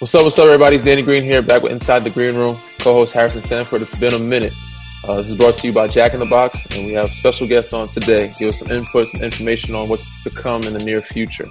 [0.00, 0.76] What's up, what's up, everybody?
[0.76, 2.56] It's Danny Green here, back with Inside the Green Room.
[2.78, 3.82] Co-host Harrison Sanford.
[3.82, 4.52] It's been a minute.
[5.02, 7.08] Uh, this is brought to you by Jack in the Box, and we have a
[7.08, 8.32] special guest on today.
[8.38, 11.48] Give us some input, some information on what's to come in the near future.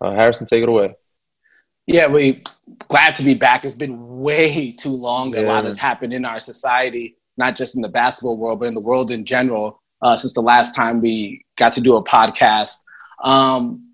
[0.00, 0.94] Uh, Harrison, take it away.
[1.86, 2.42] Yeah, we
[2.88, 3.66] glad to be back.
[3.66, 5.34] It's been way too long.
[5.34, 5.42] Yeah.
[5.42, 8.74] A lot has happened in our society, not just in the basketball world, but in
[8.74, 9.82] the world in general.
[10.00, 12.78] Uh, since the last time we got to do a podcast,
[13.22, 13.90] um,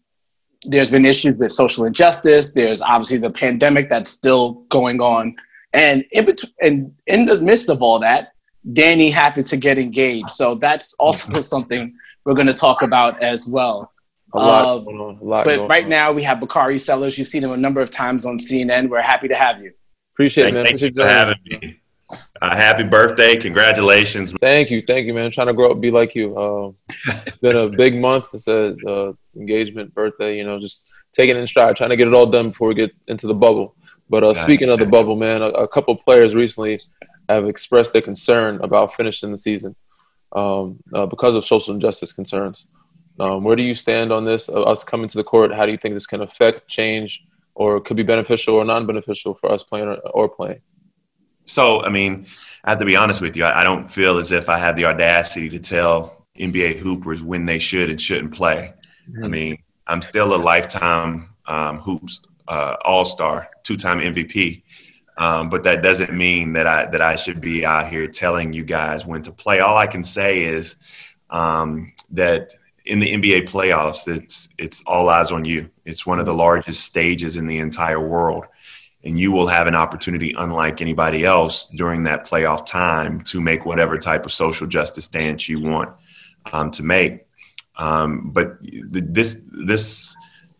[0.64, 2.52] there's been issues with social injustice.
[2.52, 5.36] There's obviously the pandemic that's still going on,
[5.72, 8.32] and in between, and in the midst of all that,
[8.72, 10.30] Danny happened to get engaged.
[10.30, 13.92] So that's also something we're going to talk about as well.
[14.32, 15.90] A lot, uh, on, a lot but right on.
[15.90, 17.18] now we have Bakari Sellers.
[17.18, 18.88] You've seen him a number of times on CNN.
[18.88, 19.72] We're happy to have you.
[20.14, 20.66] Appreciate it, man.
[20.66, 21.79] Thank you for having me.
[22.40, 23.36] Uh, happy birthday!
[23.36, 24.32] Congratulations.
[24.40, 25.26] Thank you, thank you, man.
[25.26, 26.36] I'm trying to grow up, be like you.
[26.36, 26.72] Uh,
[27.26, 28.30] it's been a big month.
[28.32, 30.36] It's a uh, engagement, birthday.
[30.36, 32.74] You know, just taking it in stride, trying to get it all done before we
[32.74, 33.74] get into the bubble.
[34.08, 36.80] But uh, speaking of the bubble, man, a, a, couple players recently
[37.28, 39.76] have expressed their concern about finishing the season
[40.34, 42.72] um, uh, because of social injustice concerns.
[43.20, 44.48] Um, where do you stand on this?
[44.48, 47.24] Uh, us coming to the court, how do you think this can affect, change,
[47.54, 50.60] or could be beneficial or non-beneficial for us playing or, or playing?
[51.50, 52.26] So, I mean,
[52.64, 53.44] I have to be honest with you.
[53.44, 57.44] I, I don't feel as if I have the audacity to tell NBA hoopers when
[57.44, 58.72] they should and shouldn't play.
[59.10, 59.24] Mm-hmm.
[59.24, 64.62] I mean, I'm still a lifetime um, hoops uh, all star, two time MVP.
[65.18, 68.64] Um, but that doesn't mean that I that I should be out here telling you
[68.64, 69.60] guys when to play.
[69.60, 70.76] All I can say is
[71.28, 72.54] um, that
[72.86, 75.68] in the NBA playoffs, it's it's all eyes on you.
[75.84, 78.46] It's one of the largest stages in the entire world
[79.04, 83.64] and you will have an opportunity unlike anybody else during that playoff time to make
[83.64, 85.90] whatever type of social justice stance you want
[86.52, 87.26] um, to make.
[87.76, 90.14] Um, but this this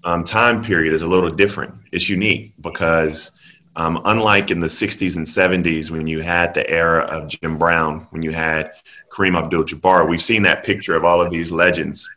[0.04, 1.74] um, time period is a little different.
[1.92, 3.32] It's unique because
[3.76, 8.06] um, unlike in the 60s and 70s when you had the era of jim brown
[8.10, 8.72] when you had
[9.12, 12.08] kareem abdul-jabbar we've seen that picture of all of these legends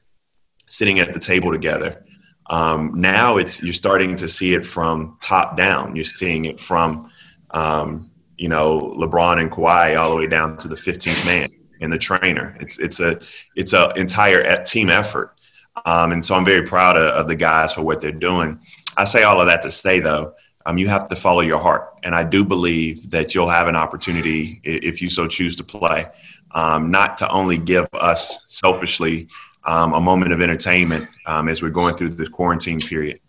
[0.67, 2.03] sitting at the table together
[2.47, 5.95] um, now it's you're starting to see it from top down.
[5.95, 7.09] You're seeing it from
[7.51, 11.49] um, you know LeBron and Kawhi all the way down to the 15th man
[11.81, 12.57] and the trainer.
[12.59, 13.19] It's it's a
[13.55, 15.35] it's a entire team effort,
[15.85, 18.59] um, and so I'm very proud of, of, the guys for what they're doing.
[18.97, 20.33] I say all of that to say though,
[20.65, 23.75] um, you have to follow your heart, and I do believe that you'll have an
[23.75, 26.07] opportunity if you so choose to play.
[26.51, 29.27] Um, not to only give us selfishly
[29.65, 33.19] um, a moment of entertainment um, as we're going through this quarantine period.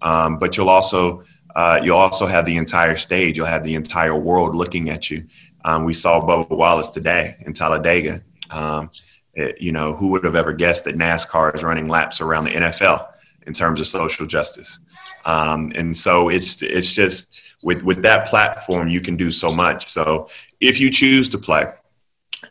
[0.00, 3.36] Um, but you'll also uh, you'll also have the entire stage.
[3.36, 5.26] You'll have the entire world looking at you.
[5.64, 8.22] Um, we saw Bubba Wallace today in Talladega.
[8.50, 8.90] Um,
[9.34, 12.50] it, you know, who would have ever guessed that NASCAR is running laps around the
[12.50, 13.08] NFL
[13.46, 14.78] in terms of social justice?
[15.24, 19.92] Um, and so it's it's just with with that platform, you can do so much.
[19.92, 20.28] So
[20.60, 21.66] if you choose to play,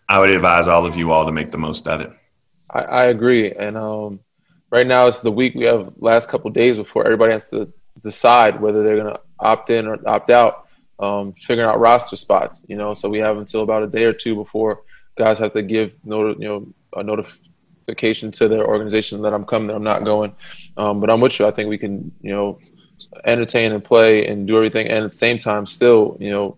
[0.07, 2.11] I would advise all of you all to make the most of it.
[2.71, 3.51] I, I agree.
[3.51, 4.19] And um,
[4.71, 7.71] right now it's the week we have last couple days before everybody has to
[8.01, 10.67] decide whether they're going to opt in or opt out,
[10.99, 12.63] um, figuring out roster spots.
[12.67, 14.81] You know, so we have until about a day or two before
[15.17, 19.75] guys have to give you know a notification to their organization that I'm coming, that
[19.75, 20.35] I'm not going.
[20.77, 21.47] Um, but I'm with you.
[21.47, 22.57] I think we can you know
[23.25, 26.57] entertain and play and do everything, and at the same time still you know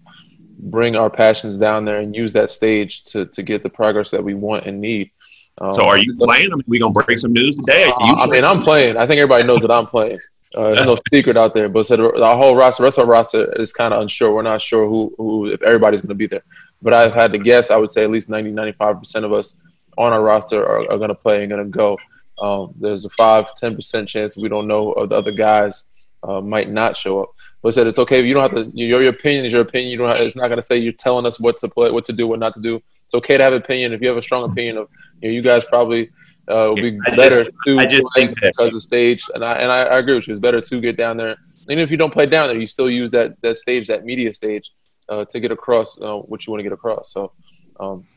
[0.66, 4.23] bring our passions down there and use that stage to to get the progress that
[4.23, 5.12] we want and need.
[5.59, 6.52] Um, so are you playing?
[6.52, 7.91] I mean, we gonna break some news today?
[7.96, 8.97] Uh, I mean, I'm playing.
[8.97, 10.19] I think everybody knows that I'm playing.
[10.56, 11.69] Uh, there's no secret out there.
[11.69, 14.34] But so the, the whole roster, rest of our roster is kind of unsure.
[14.34, 16.44] We're not sure who, who, if everybody's going to be there.
[16.81, 17.72] But I've had to guess.
[17.72, 19.59] I would say at least 90, 95 percent of us
[19.97, 21.97] on our roster are, are going to play and going to go.
[22.41, 25.88] Um, there's a five, 10 percent chance we don't know of the other guys
[26.24, 27.30] uh, might not show up.
[27.62, 28.25] But said it's okay.
[28.25, 28.78] You don't have to.
[28.78, 29.91] Your, your opinion is your opinion.
[29.91, 30.09] You don't.
[30.09, 32.28] Have, it's not going to say you're telling us what to play, what to do,
[32.28, 32.81] what not to do.
[33.06, 33.94] It's okay to have an opinion.
[33.94, 34.90] If you have a strong opinion of,
[35.22, 36.09] you know, you guys probably
[36.47, 39.23] uh, will be I better just, to I just think because of stage.
[39.34, 40.32] And I and I, I, agree with you.
[40.34, 41.35] It's better to get down there.
[41.70, 44.34] Even if you don't play down there, you still use that that stage, that media
[44.34, 44.72] stage,
[45.09, 47.11] uh, to get across uh, what you want to get across.
[47.11, 47.32] So.
[47.79, 48.08] Um,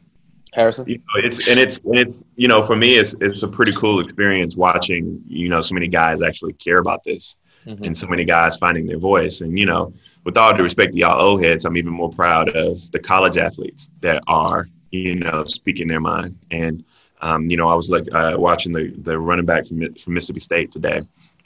[0.52, 0.86] Harrison?
[0.88, 3.72] You know, it's and it's and it's you know for me it's it's a pretty
[3.72, 7.36] cool experience watching you know so many guys actually care about this
[7.66, 7.84] mm-hmm.
[7.84, 9.40] and so many guys finding their voice.
[9.40, 9.92] And, you know,
[10.24, 13.38] with all due respect to y'all old heads, I'm even more proud of the college
[13.38, 16.38] athletes that are, you know, speaking their mind.
[16.50, 16.84] And,
[17.20, 20.40] um, you know, I was like uh, watching the, the running back from, from Mississippi
[20.40, 21.00] State today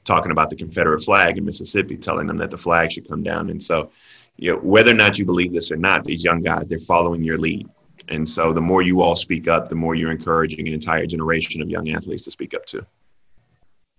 [0.04, 3.50] talking about the Confederate flag in Mississippi, telling them that the flag should come down.
[3.50, 3.90] And so,
[4.36, 7.22] you know, whether or not you believe this or not, these young guys, they're following
[7.22, 7.68] your lead.
[8.08, 11.60] And so the more you all speak up, the more you're encouraging an entire generation
[11.60, 12.84] of young athletes to speak up too.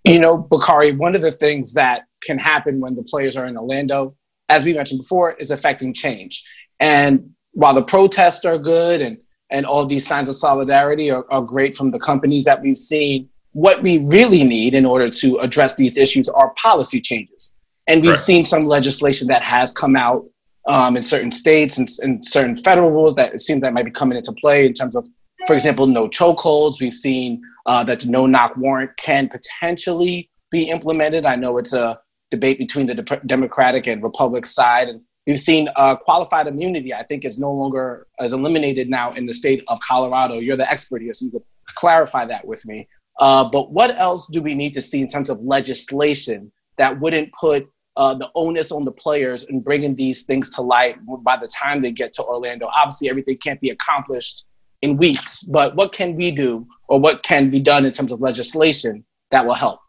[0.04, 3.56] You know, Bakari, one of the things that can happen when the players are in
[3.56, 4.16] Orlando,
[4.48, 6.44] as we mentioned before, is affecting change.
[6.80, 9.18] And while the protests are good and
[9.52, 13.28] and all these signs of solidarity are, are great from the companies that we've seen,
[13.52, 17.54] what we really need in order to address these issues are policy changes.
[17.86, 18.18] And we've right.
[18.18, 20.24] seen some legislation that has come out
[20.68, 23.90] um, in certain states and, and, certain federal rules that it seems that might be
[23.90, 25.06] coming into play in terms of,
[25.46, 26.80] for example, no chokeholds.
[26.80, 31.26] We've seen uh, that the no knock warrant can potentially be implemented.
[31.26, 32.00] I know it's a
[32.30, 36.92] debate between the de- Democratic and Republican side, and we've seen uh, qualified immunity.
[36.94, 40.38] I think is no longer is eliminated now in the state of Colorado.
[40.38, 42.88] You're the expert here, so you could clarify that with me.
[43.18, 47.32] Uh, but what else do we need to see in terms of legislation that wouldn't
[47.32, 51.46] put uh, the onus on the players and bringing these things to light by the
[51.46, 52.68] time they get to Orlando.
[52.74, 54.46] Obviously, everything can't be accomplished
[54.80, 58.20] in weeks, but what can we do or what can be done in terms of
[58.20, 59.80] legislation that will help?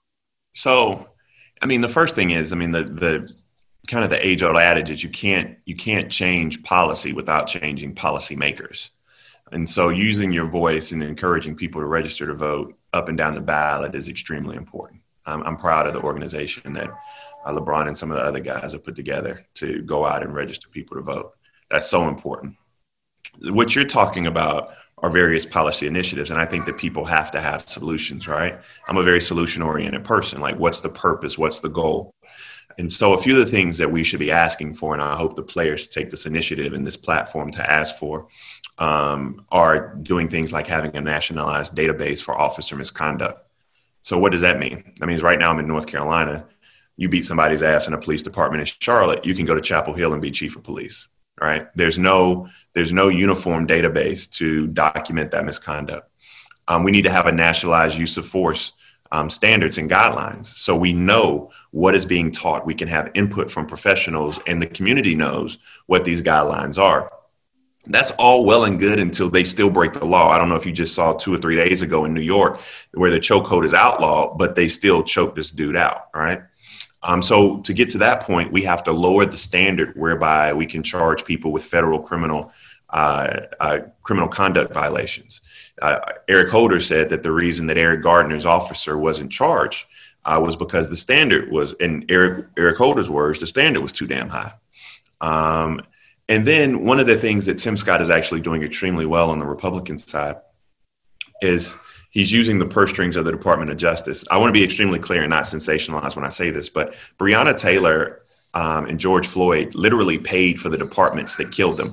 [0.54, 1.08] So,
[1.62, 3.34] I mean, the first thing is, I mean, the the
[3.88, 7.96] kind of the age old adage is you can't you can't change policy without changing
[7.96, 8.90] policymakers.
[9.52, 13.36] And so, using your voice and encouraging people to register to vote up and down
[13.36, 15.02] the ballot is extremely important.
[15.26, 16.90] I'm, I'm proud of the organization that
[17.46, 20.34] uh, LeBron and some of the other guys have put together to go out and
[20.34, 21.34] register people to vote.
[21.70, 22.56] That's so important.
[23.42, 27.42] What you're talking about are various policy initiatives, and I think that people have to
[27.42, 28.60] have solutions, right?
[28.88, 30.40] I'm a very solution oriented person.
[30.40, 31.38] Like, what's the purpose?
[31.38, 32.14] What's the goal?
[32.78, 35.16] And so, a few of the things that we should be asking for, and I
[35.16, 38.28] hope the players take this initiative and this platform to ask for,
[38.78, 43.46] um, are doing things like having a nationalized database for officer misconduct.
[44.02, 44.94] So, what does that mean?
[45.00, 46.46] That means right now I'm in North Carolina
[46.96, 49.94] you beat somebody's ass in a police department in Charlotte, you can go to Chapel
[49.94, 51.08] Hill and be chief of police.
[51.42, 51.68] Right?
[51.76, 56.10] There's no there's no uniform database to document that misconduct.
[56.68, 58.74] Um, we need to have a nationalized use of force
[59.14, 62.66] um, standards and guidelines so we know what is being taught.
[62.66, 67.12] We can have input from professionals, and the community knows what these guidelines are.
[67.86, 70.30] That's all well and good until they still break the law.
[70.30, 72.60] I don't know if you just saw two or three days ago in New York
[72.94, 76.08] where the chokehold is outlawed, but they still choke this dude out.
[76.16, 76.42] Right?
[77.04, 80.66] Um, so to get to that point, we have to lower the standard whereby we
[80.66, 82.52] can charge people with federal criminal
[82.90, 85.42] uh, uh, criminal conduct violations.
[85.82, 89.86] Uh, Eric Holder said that the reason that Eric Garner's officer wasn't charged
[90.26, 94.08] uh, was because the standard was, in Eric Eric Holder's words, the standard was too
[94.08, 94.54] damn high.
[95.20, 95.82] Um,
[96.30, 99.40] and then one of the things that Tim Scott is actually doing extremely well on
[99.40, 100.38] the Republican side
[101.42, 101.76] is
[102.12, 104.24] he's using the purse strings of the Department of Justice.
[104.32, 107.56] I want to be extremely clear and not sensationalize when I say this, but Breonna
[107.56, 108.20] Taylor
[108.54, 111.90] um, and George Floyd literally paid for the departments that killed them.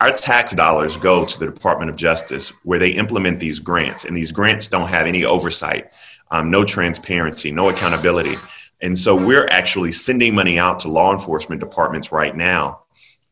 [0.00, 4.16] Our tax dollars go to the Department of Justice where they implement these grants, and
[4.16, 5.90] these grants don't have any oversight,
[6.30, 8.36] um, no transparency, no accountability.
[8.80, 12.82] And so we're actually sending money out to law enforcement departments right now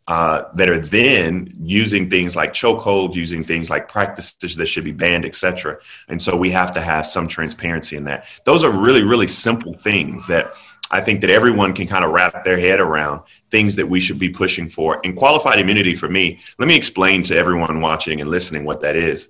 [0.08, 4.92] uh, that are then using things like chokehold, using things like practices that should be
[4.92, 5.78] banned, etc.
[6.08, 8.26] And so we have to have some transparency in that.
[8.44, 10.52] Those are really, really simple things that
[10.90, 14.18] I think that everyone can kind of wrap their head around things that we should
[14.18, 15.00] be pushing for.
[15.04, 18.96] And qualified immunity for me, let me explain to everyone watching and listening what that
[18.96, 19.28] is.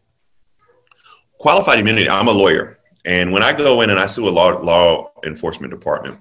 [1.38, 2.78] Qualified immunity, I'm a lawyer.
[3.04, 6.18] And when I go in and I sue a law, law enforcement department,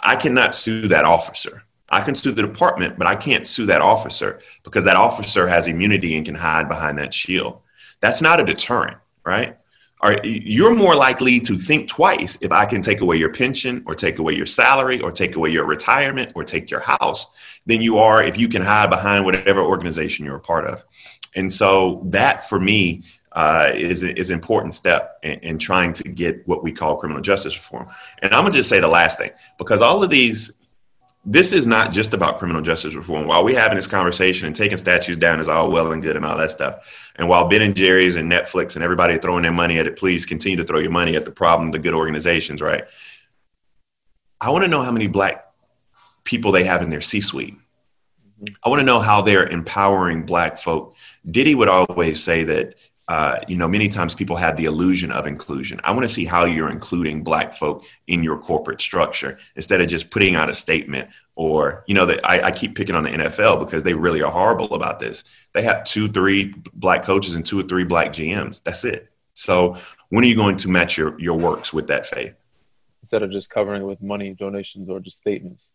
[0.00, 3.80] I cannot sue that officer I can sue the department, but I can't sue that
[3.80, 7.60] officer because that officer has immunity and can hide behind that shield.
[8.00, 9.57] That's not a deterrent, right?
[10.00, 13.96] Are, you're more likely to think twice if I can take away your pension or
[13.96, 17.26] take away your salary or take away your retirement or take your house
[17.66, 20.84] than you are if you can hide behind whatever organization you're a part of.
[21.34, 23.02] And so that for me
[23.32, 27.22] uh, is is an important step in, in, trying to get what we call criminal
[27.22, 27.88] justice reform.
[28.22, 30.57] And I'm gonna just say the last thing because all of these
[31.30, 33.26] this is not just about criminal justice reform.
[33.26, 36.24] While we're having this conversation and taking statues down is all well and good and
[36.24, 39.78] all that stuff, and while Ben and Jerry's and Netflix and everybody throwing their money
[39.78, 42.84] at it, please continue to throw your money at the problem, the good organizations, right?
[44.40, 45.44] I want to know how many black
[46.24, 47.56] people they have in their C-suite.
[47.56, 48.54] Mm-hmm.
[48.64, 50.96] I want to know how they're empowering black folk.
[51.30, 52.76] Diddy would always say that
[53.08, 55.80] uh, you know, many times people have the illusion of inclusion.
[55.82, 59.88] I want to see how you're including Black folk in your corporate structure instead of
[59.88, 63.10] just putting out a statement or, you know, that I, I, keep picking on the
[63.10, 65.24] NFL because they really are horrible about this.
[65.54, 68.62] They have two, three Black coaches and two or three Black GMs.
[68.62, 69.10] That's it.
[69.32, 69.78] So
[70.10, 72.34] when are you going to match your, your works with that faith?
[73.00, 75.72] Instead of just covering it with money, donations, or just statements.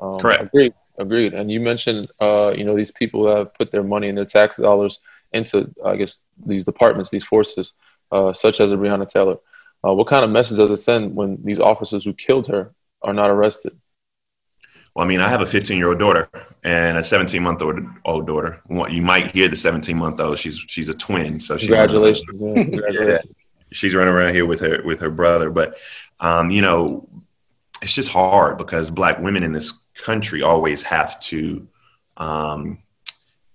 [0.00, 0.44] Um, Correct.
[0.44, 0.72] Agreed.
[0.96, 1.34] Agreed.
[1.34, 4.24] And you mentioned, uh, you know, these people that have put their money and their
[4.24, 5.00] tax dollars
[5.32, 7.74] into, I guess, these departments, these forces,
[8.10, 9.36] uh, such as a Breonna Taylor.
[9.84, 12.72] Uh, what kind of message does it send when these officers who killed her
[13.02, 13.76] are not arrested?
[14.94, 16.28] Well, I mean, I have a 15 year old daughter
[16.62, 18.60] and a 17 month old daughter.
[18.68, 20.38] You might hear the 17 month old.
[20.38, 22.38] She's she's a twin, so she congratulations.
[22.40, 23.24] congratulations.
[23.24, 23.32] yeah.
[23.72, 25.78] She's running around here with her with her brother, but
[26.20, 27.08] um, you know,
[27.80, 31.66] it's just hard because black women in this country always have to
[32.18, 32.78] um,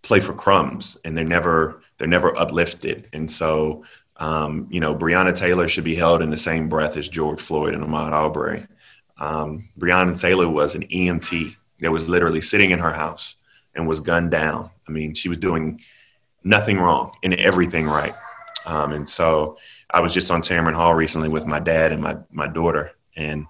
[0.07, 3.83] play for crumbs, and they're never they're never uplifted, and so.
[4.19, 7.75] Um, you know, Breonna Taylor should be held in the same breath as George Floyd
[7.75, 8.65] and Ahmaud Arbery.
[9.19, 13.35] Um, Breonna Taylor was an EMT that was literally sitting in her house
[13.75, 14.71] and was gunned down.
[14.87, 15.81] I mean, she was doing
[16.43, 18.15] nothing wrong and everything right.
[18.65, 19.57] Um, and so
[19.91, 23.45] I was just on Tamron Hall recently with my dad and my, my daughter, and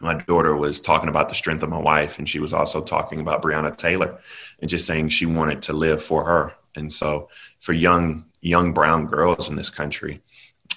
[0.00, 3.20] my daughter was talking about the strength of my wife, and she was also talking
[3.20, 4.18] about Breonna Taylor
[4.60, 6.54] and just saying she wanted to live for her.
[6.74, 7.28] And so
[7.60, 10.20] for young young brown girls in this country,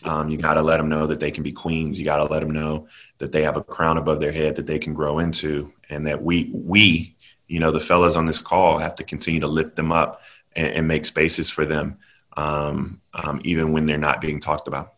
[0.04, 2.00] um, you got to let them know that they can be queens.
[2.00, 4.66] You got to let them know that they have a crown above their head that
[4.66, 7.16] they can grow into, and that we we
[7.48, 10.22] you know the fellas on this call have to continue to lift them up
[10.56, 11.98] and, and make spaces for them,
[12.38, 14.94] um, um, even when they're not being talked about.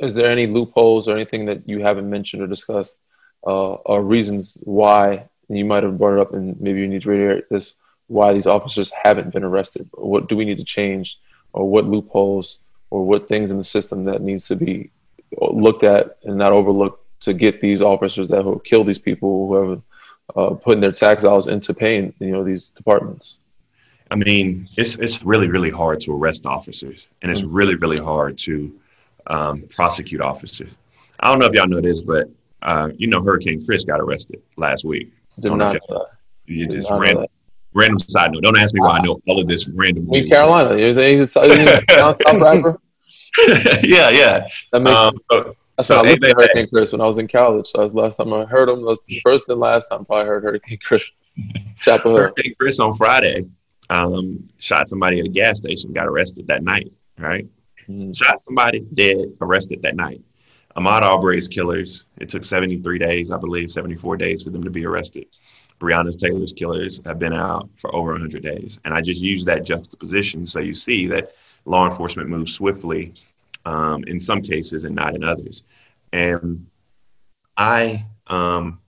[0.00, 3.00] Is there any loopholes or anything that you haven't mentioned or discussed,
[3.46, 7.10] uh, or reasons why you might have brought it up, and maybe you need to
[7.10, 7.78] reiterate this?
[8.06, 9.88] Why these officers haven't been arrested?
[9.92, 11.18] What do we need to change,
[11.52, 12.60] or what loopholes,
[12.90, 14.90] or what things in the system that needs to be
[15.40, 19.80] looked at and not overlooked to get these officers that will kill these people, whoever,
[20.36, 23.40] uh, putting their tax dollars into paying, you know, these departments.
[24.10, 27.54] I mean, it's it's really really hard to arrest officers, and it's mm-hmm.
[27.54, 28.78] really really hard to
[29.26, 30.70] um, prosecute officers.
[31.20, 32.28] I don't know if y'all know this, but
[32.64, 35.12] uh, you know, Hurricane Chris got arrested last week.
[35.38, 36.06] Did not know
[36.46, 37.26] You just random,
[37.74, 38.42] random side note.
[38.42, 40.12] Don't ask me why I know all of this random.
[40.12, 42.80] In Carolina, he's a, he's rapper.
[43.82, 44.46] yeah, yeah.
[44.72, 47.18] That makes um, so, that's so, when I looked at Hurricane Chris when I was
[47.18, 47.66] in college.
[47.66, 48.80] So that was the last time I heard him.
[48.80, 51.10] That was the first and last time I probably heard Hurricane Chris.
[51.80, 53.44] Chapel Hurricane Chris on Friday
[53.90, 57.46] um, shot somebody at a gas station, got arrested that night, right?
[57.88, 58.16] Mm.
[58.16, 60.22] Shot somebody dead, arrested that night.
[60.76, 64.84] Ahmaud Arbery's killers, it took 73 days, I believe, 74 days for them to be
[64.84, 65.26] arrested.
[65.80, 68.78] Breonna Taylor's killers have been out for over 100 days.
[68.84, 73.12] And I just use that juxtaposition so you see that law enforcement moves swiftly
[73.64, 75.62] um, in some cases and not in others.
[76.12, 76.66] And
[77.56, 78.78] I, um,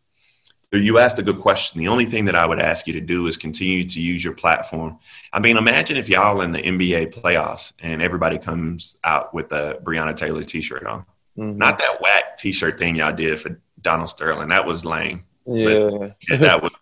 [0.73, 1.81] you asked a good question.
[1.81, 4.35] The only thing that I would ask you to do is continue to use your
[4.35, 4.99] platform.
[5.33, 9.79] I mean, imagine if y'all in the NBA playoffs and everybody comes out with a
[9.83, 11.07] Breonna Taylor T-shirt on.
[11.37, 11.59] Mm-hmm.
[11.59, 14.49] Not that whack T-shirt thing y'all did for Donald Sterling.
[14.49, 15.25] That was lame.
[15.47, 16.73] Yeah, yeah that was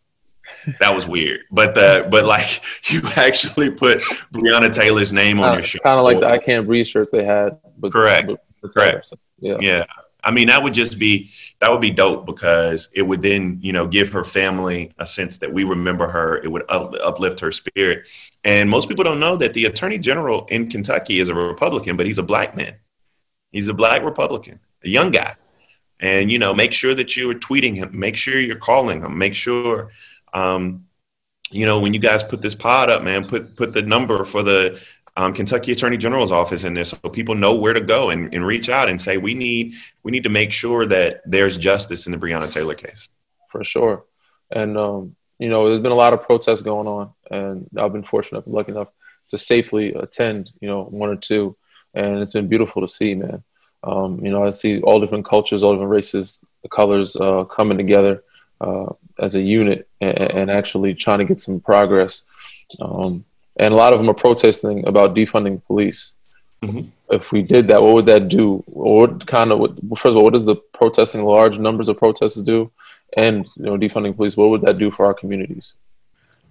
[0.80, 1.40] that was weird.
[1.50, 4.00] But the but like you actually put
[4.32, 5.82] Breonna Taylor's name on uh, your shirt.
[5.82, 7.58] Kind of like the I Can't Breathe shirts they had.
[7.78, 8.30] But, Correct.
[8.62, 9.06] But Correct.
[9.06, 9.56] So, yeah.
[9.60, 9.84] Yeah.
[10.26, 11.30] I mean, that would just be
[11.60, 15.38] that would be dope because it would then, you know, give her family a sense
[15.38, 16.38] that we remember her.
[16.38, 18.06] It would up, uplift her spirit.
[18.42, 22.06] And most people don't know that the attorney general in Kentucky is a Republican, but
[22.06, 22.74] he's a black man.
[23.54, 25.36] He's a black Republican, a young guy.
[26.00, 27.98] And you know, make sure that you are tweeting him.
[27.98, 29.16] Make sure you're calling him.
[29.16, 29.90] Make sure
[30.34, 30.86] um,
[31.50, 34.42] you know, when you guys put this pod up, man, put put the number for
[34.42, 34.80] the
[35.16, 38.44] um, Kentucky Attorney General's office in there, so people know where to go and, and
[38.44, 42.12] reach out and say we need we need to make sure that there's justice in
[42.12, 43.08] the Breonna Taylor case.
[43.48, 44.04] For sure,
[44.50, 48.02] and um, you know, there's been a lot of protests going on, and I've been
[48.02, 48.88] fortunate, lucky enough
[49.30, 51.56] to safely attend, you know, one or two,
[51.94, 53.42] and it's been beautiful to see, man.
[53.82, 58.24] Um, you know, I see all different cultures, all different races, colors uh, coming together
[58.60, 62.26] uh, as a unit and, and, actually trying to get some progress.
[62.80, 63.24] Um,
[63.58, 66.16] and a lot of them are protesting about defunding police.
[66.62, 66.88] Mm-hmm.
[67.10, 68.64] If we did that, what would that do?
[68.66, 71.98] Or what kind of, what, first of all, what does the protesting, large numbers of
[71.98, 72.72] protesters do?
[73.16, 75.74] And, you know, defunding police, what would that do for our communities?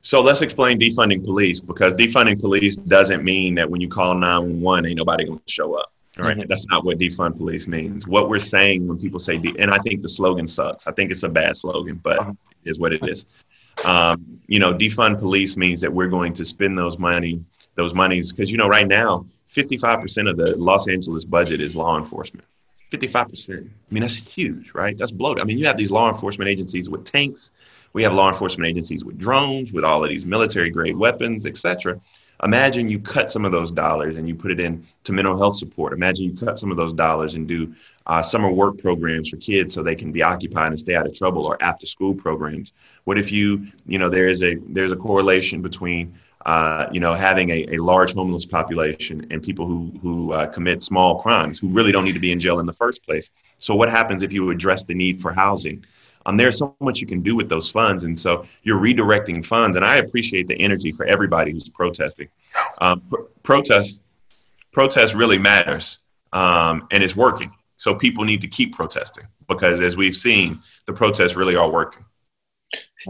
[0.03, 4.86] So let's explain defunding police because defunding police doesn't mean that when you call 911,
[4.86, 5.91] ain't nobody going to show up.
[6.19, 6.38] All right?
[6.38, 6.48] mm-hmm.
[6.48, 8.05] That's not what defund police means.
[8.05, 10.88] What we're saying when people say, de- and I think the slogan sucks.
[10.88, 12.33] I think it's a bad slogan, but uh-huh.
[12.65, 13.25] is what it is.
[13.86, 17.43] Um, you know, defund police means that we're going to spend those money,
[17.75, 21.98] those monies, because you know, right now, 55% of the Los Angeles budget is law
[21.98, 22.45] enforcement.
[22.91, 23.50] 55%.
[23.50, 24.98] I mean, that's huge, right?
[24.98, 25.41] That's bloated.
[25.41, 27.51] I mean, you have these law enforcement agencies with tanks.
[27.93, 31.57] We have law enforcement agencies with drones, with all of these military grade weapons, et
[31.57, 32.00] cetera.
[32.43, 35.93] Imagine you cut some of those dollars and you put it into mental health support.
[35.93, 37.73] Imagine you cut some of those dollars and do
[38.07, 41.13] uh, summer work programs for kids so they can be occupied and stay out of
[41.13, 42.73] trouble, or after school programs.
[43.05, 46.13] What if you, you know, there is a there's a correlation between
[46.45, 50.83] uh, you know, having a, a, large homeless population and people who who uh, commit
[50.83, 53.31] small crimes who really don't need to be in jail in the first place.
[53.59, 55.85] So, what happens if you address the need for housing?
[56.25, 59.75] Um, there's so much you can do with those funds, and so you're redirecting funds.
[59.75, 62.29] And I appreciate the energy for everybody who's protesting.
[62.79, 63.99] Um, pr- protest,
[64.71, 65.99] protest really matters,
[66.31, 67.51] um, and it's working.
[67.77, 72.05] So people need to keep protesting because, as we've seen, the protests really are working.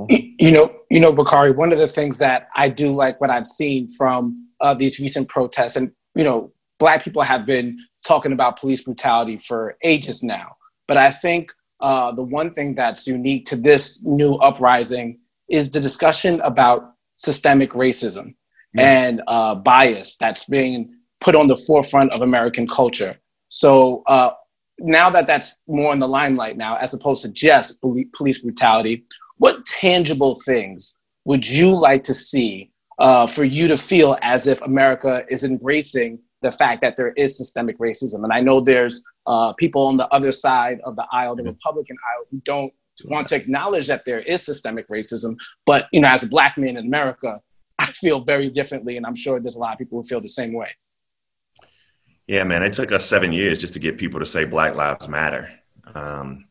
[0.10, 1.51] You know, you know, Bakari.
[1.51, 5.29] One of the things that I do like what I've seen from uh, these recent
[5.29, 10.55] protests, and you know, Black people have been talking about police brutality for ages now.
[10.88, 11.53] But I think
[11.84, 17.72] uh, the one thing that's unique to this new uprising is the discussion about systemic
[17.72, 18.34] racism
[18.78, 23.16] and uh, bias that's being put on the forefront of American culture.
[23.50, 24.32] So uh,
[24.80, 29.06] now that that's more in the limelight now, as opposed to just police brutality,
[29.38, 34.62] what tangible things would you like to see uh, for you to feel as if
[34.62, 38.24] America is embracing the fact that there is systemic racism.
[38.24, 41.52] And I know there's uh, people on the other side of the aisle, the mm-hmm.
[41.52, 42.72] Republican aisle, who don't
[43.06, 45.36] want to acknowledge that there is systemic racism.
[45.66, 47.40] But you know, as a black man in America,
[47.80, 50.30] I feel very differently, and I'm sure there's a lot of people who feel the
[50.30, 50.70] same way.
[52.28, 55.10] Yeah, man, it took us seven years just to get people to say Black Lives
[55.10, 55.50] Matter.
[55.94, 56.46] Um,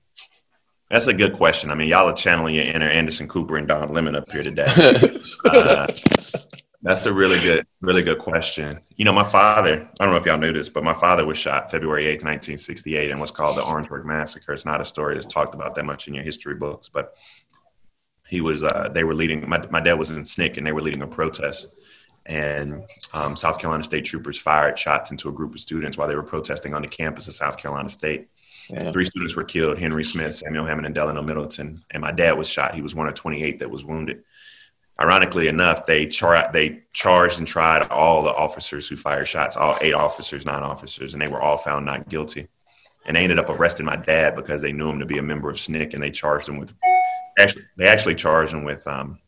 [0.91, 1.71] that's a good question.
[1.71, 4.67] I mean, y'all are channeling your inner Anderson Cooper and Don Lemon up here today.
[5.47, 5.87] uh,
[6.83, 8.81] that's a really good, really good question.
[8.97, 11.39] You know, my father, I don't know if y'all knew this, but my father was
[11.39, 14.53] shot February 8th, 1968, and what's called the Orangeburg Massacre.
[14.53, 17.15] It's not a story that's talked about that much in your history books, but
[18.29, 20.83] he was, uh, they were leading, my, my dad was in SNCC and they were
[20.83, 21.69] leading a protest.
[22.27, 22.83] And
[23.15, 26.23] um, South Carolina State troopers fired shots into a group of students while they were
[26.23, 28.29] protesting on the campus of South Carolina State.
[28.69, 28.91] Yeah.
[28.91, 31.83] Three students were killed Henry Smith, Samuel Hammond, and Delano Middleton.
[31.91, 32.75] And my dad was shot.
[32.75, 34.23] He was one of 28 that was wounded
[35.03, 39.77] ironically enough, they char- they charged and tried all the officers who fired shots, all
[39.81, 42.49] eight officers, nine officers, and they were all found not guilty.
[43.05, 45.51] And they ended up arresting my dad because they knew him to be a member
[45.51, 46.73] of SNCC, and they charged him with
[47.39, 49.19] actually they actually charged him with um,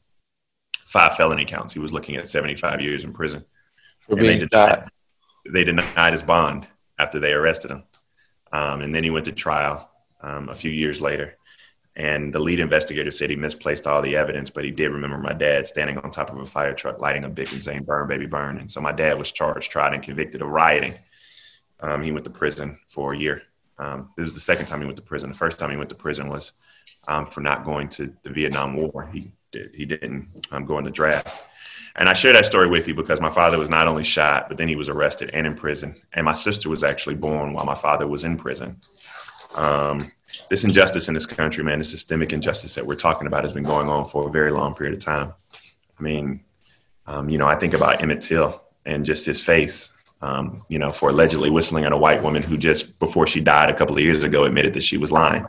[0.87, 1.75] five felony counts.
[1.75, 3.43] He was looking at seventy five years in prison.
[4.07, 4.89] For being they denied,
[5.53, 7.83] they denied his bond after they arrested him,
[8.53, 11.37] um, and then he went to trial um, a few years later.
[11.97, 15.33] And the lead investigator said he misplaced all the evidence, but he did remember my
[15.33, 18.27] dad standing on top of a fire truck, lighting a big and saying, Burn, baby,
[18.27, 18.59] burn.
[18.59, 20.95] And so my dad was charged, tried, and convicted of rioting.
[21.79, 23.43] Um, he went to prison for a year.
[23.79, 25.31] Um, this was the second time he went to prison.
[25.31, 26.53] The first time he went to prison was
[27.07, 29.09] um, for not going to the Vietnam War.
[29.13, 31.47] He did, he didn't um, go in the draft.
[31.97, 34.57] And I share that story with you because my father was not only shot, but
[34.57, 36.01] then he was arrested and in prison.
[36.13, 38.79] And my sister was actually born while my father was in prison.
[39.55, 40.01] Um,
[40.51, 43.64] this injustice in this country, man, the systemic injustice that we're talking about has been
[43.64, 45.33] going on for a very long period of time.
[45.99, 46.40] I mean,
[47.07, 49.92] um, you know, I think about Emmett Till and just his face,
[50.23, 53.70] um, you know, for allegedly whistling at a white woman who just before she died
[53.70, 55.47] a couple of years ago admitted that she was lying.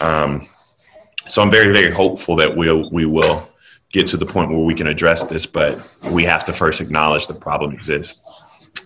[0.00, 0.48] Um,
[1.26, 3.46] so I'm very, very hopeful that we'll we will
[3.92, 7.26] get to the point where we can address this, but we have to first acknowledge
[7.26, 8.22] the problem exists.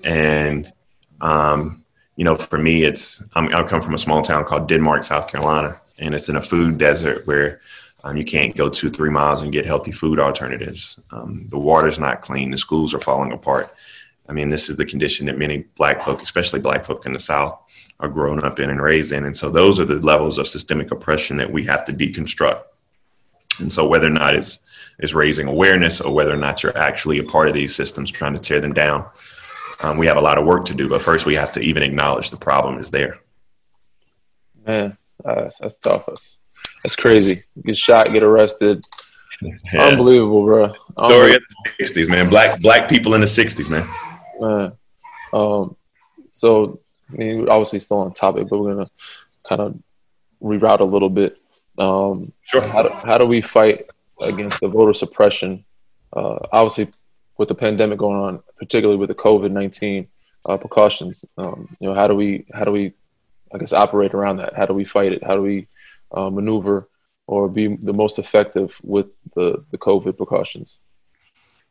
[0.05, 0.73] And
[1.21, 1.84] um,
[2.17, 5.29] you know, for me, it's I'm, I come from a small town called Denmark, South
[5.29, 7.61] Carolina, and it's in a food desert where
[8.05, 10.99] um, you can't go two, three miles and get healthy food alternatives.
[11.11, 12.51] Um, the water's not clean.
[12.51, 13.75] The schools are falling apart.
[14.29, 17.19] I mean, this is the condition that many black folk, especially black folk in the
[17.19, 17.59] South,
[18.01, 19.25] are growing up in and raised in.
[19.25, 22.63] And so those are the levels of systemic oppression that we have to deconstruct.
[23.59, 24.61] And so whether or not it's,
[24.99, 28.35] it's raising awareness or whether or not you're actually a part of these systems trying
[28.35, 29.07] to tear them down,
[29.83, 31.83] um, we have a lot of work to do, but first we have to even
[31.83, 33.19] acknowledge the problem is there.
[34.67, 36.07] Man, uh, that's tough.
[36.07, 36.39] That's,
[36.83, 37.43] that's crazy.
[37.63, 38.85] Get shot, get arrested.
[39.43, 39.89] Yeah.
[39.89, 40.73] Unbelievable, bro.
[41.07, 41.43] Story of
[41.79, 42.29] the '60s, man.
[42.29, 43.87] Black black people in the '60s, man.
[44.41, 44.73] Man,
[45.33, 45.77] um,
[46.33, 46.81] so
[47.13, 48.91] I mean, obviously still on topic, but we're gonna
[49.47, 49.79] kind of
[50.43, 51.39] reroute a little bit.
[51.79, 52.63] Um, sure.
[52.63, 53.87] How do, how do we fight
[54.21, 55.65] against the voter suppression?
[56.13, 56.93] Uh, obviously,
[57.37, 60.09] with the pandemic going on, particularly with the COVID nineteen
[60.47, 61.25] uh, precautions.
[61.39, 62.93] Um, you know, how do we how do we,
[63.53, 64.57] I guess, operate around that?
[64.57, 65.25] How do we fight it?
[65.25, 65.67] How do we
[66.13, 66.89] uh, maneuver
[67.27, 70.83] or be the most effective with the the COVID precautions?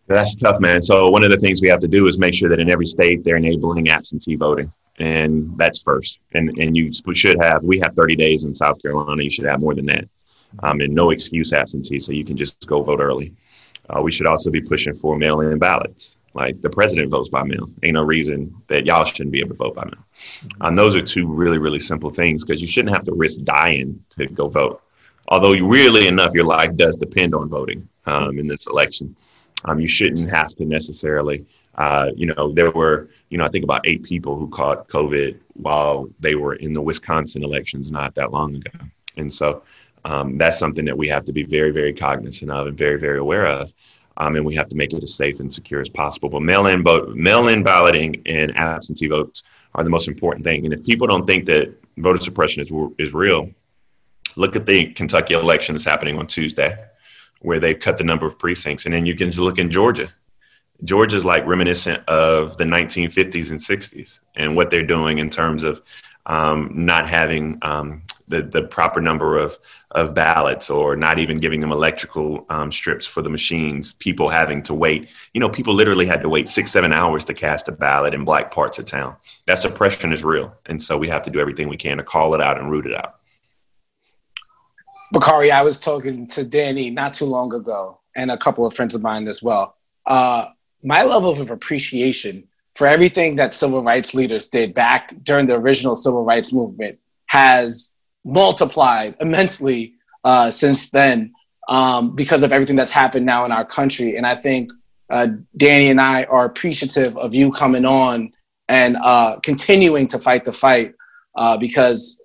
[0.08, 0.82] That's tough, man.
[0.82, 2.86] So one of the things we have to do is make sure that in every
[2.86, 6.19] state they're enabling absentee voting, and that's first.
[6.34, 7.63] And and you should have.
[7.63, 9.23] We have 30 days in South Carolina.
[9.23, 10.10] You should have more than that,
[10.62, 13.34] um, and no excuse absentee, so you can just go vote early.
[13.95, 16.15] Uh, we should also be pushing for mail-in ballots.
[16.34, 17.69] Like the president votes by mail.
[17.84, 20.03] Ain't no reason that y'all shouldn't be able to vote by mail.
[20.53, 23.41] And um, those are two really, really simple things because you shouldn't have to risk
[23.43, 24.82] dying to go vote.
[25.27, 29.15] Although really enough, your life does depend on voting um, in this election.
[29.65, 31.45] Um, you shouldn't have to necessarily.
[31.75, 35.39] Uh, you know, there were, you know, I think about eight people who caught COVID
[35.53, 38.71] while they were in the Wisconsin elections not that long ago.
[39.17, 39.63] And so
[40.05, 43.19] Um, that's something that we have to be very, very cognizant of and very, very
[43.19, 43.71] aware of.
[44.17, 46.29] Um, and we have to make it as safe and secure as possible.
[46.29, 50.65] But mail-in vote, mail-in balloting and absentee votes are the most important thing.
[50.65, 53.49] And if people don't think that voter suppression is is real,
[54.35, 56.77] look at the Kentucky election that's happening on Tuesday,
[57.41, 60.13] where they've cut the number of precincts, and then you can look in Georgia.
[60.83, 65.81] Georgia's like reminiscent of the 1950s and 60s and what they're doing in terms of
[66.25, 69.57] um, not having um, the, the proper number of,
[69.91, 74.63] of ballots or not even giving them electrical um, strips for the machines, people having
[74.63, 75.09] to wait.
[75.33, 78.25] You know, people literally had to wait six, seven hours to cast a ballot in
[78.25, 79.15] black parts of town.
[79.45, 80.55] That suppression is real.
[80.65, 82.86] And so we have to do everything we can to call it out and root
[82.86, 83.15] it out.
[85.12, 88.95] Bakari, I was talking to Danny not too long ago and a couple of friends
[88.95, 89.77] of mine as well.
[90.05, 90.47] Uh,
[90.83, 95.95] my level of appreciation for everything that civil rights leaders did back during the original
[95.95, 97.92] civil rights movement has
[98.25, 101.33] multiplied immensely uh, since then
[101.69, 104.15] um, because of everything that's happened now in our country.
[104.15, 104.71] And I think
[105.09, 108.31] uh, Danny and I are appreciative of you coming on
[108.69, 110.93] and uh, continuing to fight the fight
[111.36, 112.21] uh, because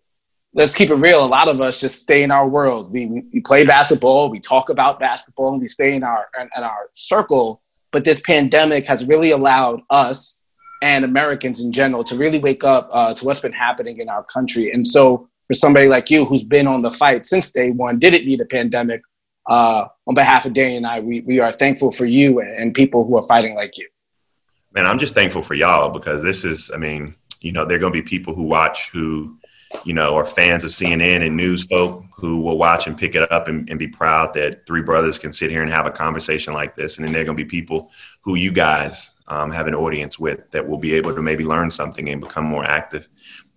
[0.54, 1.24] let's keep it real.
[1.24, 2.92] A lot of us just stay in our world.
[2.92, 6.62] We, we play basketball, we talk about basketball, and we stay in our in, in
[6.62, 7.61] our circle.
[7.90, 10.44] But this pandemic has really allowed us
[10.82, 14.22] and Americans in general to really wake up uh, to what's been happening in our
[14.24, 14.70] country.
[14.70, 18.26] And so, for somebody like you who's been on the fight since day one, didn't
[18.26, 19.02] need a pandemic.
[19.46, 23.06] Uh, on behalf of Danny and I, we, we are thankful for you and, people
[23.06, 23.88] who are fighting like you.
[24.72, 27.80] Man, I'm just thankful for y'all because this is, I mean, you know, there are
[27.80, 29.38] going to be people who watch who,
[29.84, 33.32] you know, are fans of CNN and news folk who will watch and pick it
[33.32, 36.52] up and, and, be proud that three brothers can sit here and have a conversation
[36.52, 36.98] like this.
[36.98, 40.18] And then there are going to be people who you guys um, have an audience
[40.18, 43.08] with that will be able to maybe learn something and become more active.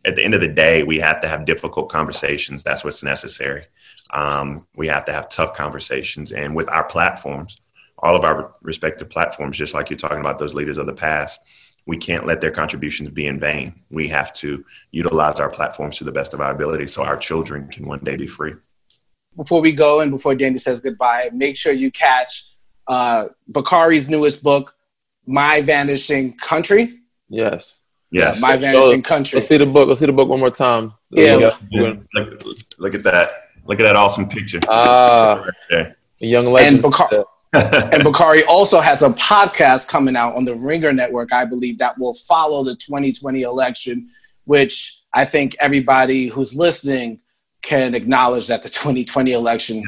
[0.06, 2.64] At the end of the day, we have to have difficult conversations.
[2.64, 3.66] That's what's necessary.
[4.12, 6.32] Um, we have to have tough conversations.
[6.32, 7.58] And with our platforms,
[8.00, 11.40] all of our respective platforms, just like you're talking about those leaders of the past,
[11.86, 13.74] we can't let their contributions be in vain.
[13.90, 17.68] We have to utilize our platforms to the best of our ability so our children
[17.68, 18.54] can one day be free.
[19.36, 22.56] Before we go and before Danny says goodbye, make sure you catch
[22.88, 24.76] uh, Bakari's newest book,
[25.26, 27.00] My Vanishing Country.
[27.30, 27.81] Yes.
[28.12, 28.42] Yes.
[28.42, 29.38] Yeah, My Vanishing Country.
[29.38, 29.88] Let's see the book.
[29.88, 30.94] Let's see the book one more time.
[31.12, 31.52] Yeah.
[31.72, 32.04] Look,
[32.78, 33.32] look, at that.
[33.66, 34.60] Look at that awesome picture.
[34.68, 35.46] Ah.
[35.72, 36.76] Right a young legend.
[36.76, 41.46] And Bakari, and Bakari also has a podcast coming out on the Ringer Network, I
[41.46, 44.08] believe, that will follow the 2020 election,
[44.46, 47.20] which I think everybody who's listening
[47.62, 49.84] can acknowledge that the 2020 election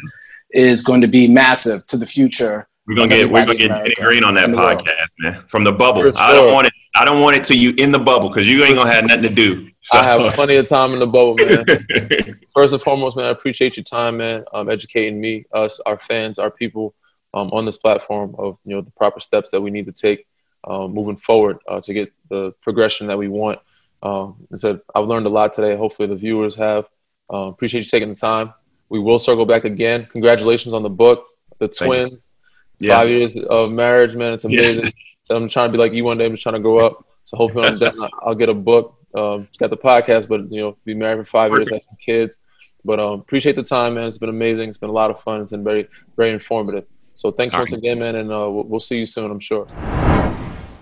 [0.51, 2.67] is going to be massive to the future.
[2.85, 5.43] We're gonna get we're gonna get Danny Green on that podcast, man.
[5.47, 6.01] From the bubble.
[6.01, 6.13] Sure.
[6.17, 6.73] I don't want it.
[6.95, 9.23] I don't want it to you in the bubble because you ain't gonna have nothing
[9.23, 9.69] to do.
[9.81, 9.97] So.
[9.97, 12.39] I have plenty of time in the bubble, man.
[12.53, 14.45] First and foremost, man, I appreciate your time, man.
[14.53, 16.93] Um, educating me, us, our fans, our people
[17.33, 20.27] um, on this platform of you know the proper steps that we need to take
[20.65, 23.59] um, moving forward uh, to get the progression that we want.
[24.03, 25.75] Um, I said I've learned a lot today.
[25.75, 26.85] Hopefully the viewers have.
[27.33, 28.53] Uh, appreciate you taking the time.
[28.89, 30.05] We will circle back again.
[30.05, 31.25] Congratulations on the book,
[31.57, 32.39] the twins.
[32.79, 32.97] Yeah.
[32.97, 34.33] Five years of marriage, man.
[34.33, 34.85] It's amazing.
[34.85, 34.91] Yeah.
[35.23, 36.25] so I'm trying to be like you one day.
[36.25, 37.05] I'm just trying to grow up.
[37.23, 38.97] So hopefully I'm done, I'll get a book.
[39.15, 42.39] Um, got the podcast, but you know, be married for five years, have kids.
[42.83, 44.07] But um, appreciate the time, man.
[44.07, 44.69] It's been amazing.
[44.69, 45.39] It's been a lot of fun.
[45.39, 46.85] It's been very, very informative.
[47.13, 47.77] So thanks all once right.
[47.77, 49.67] again, man, and uh, we'll, we'll see you soon, I'm sure.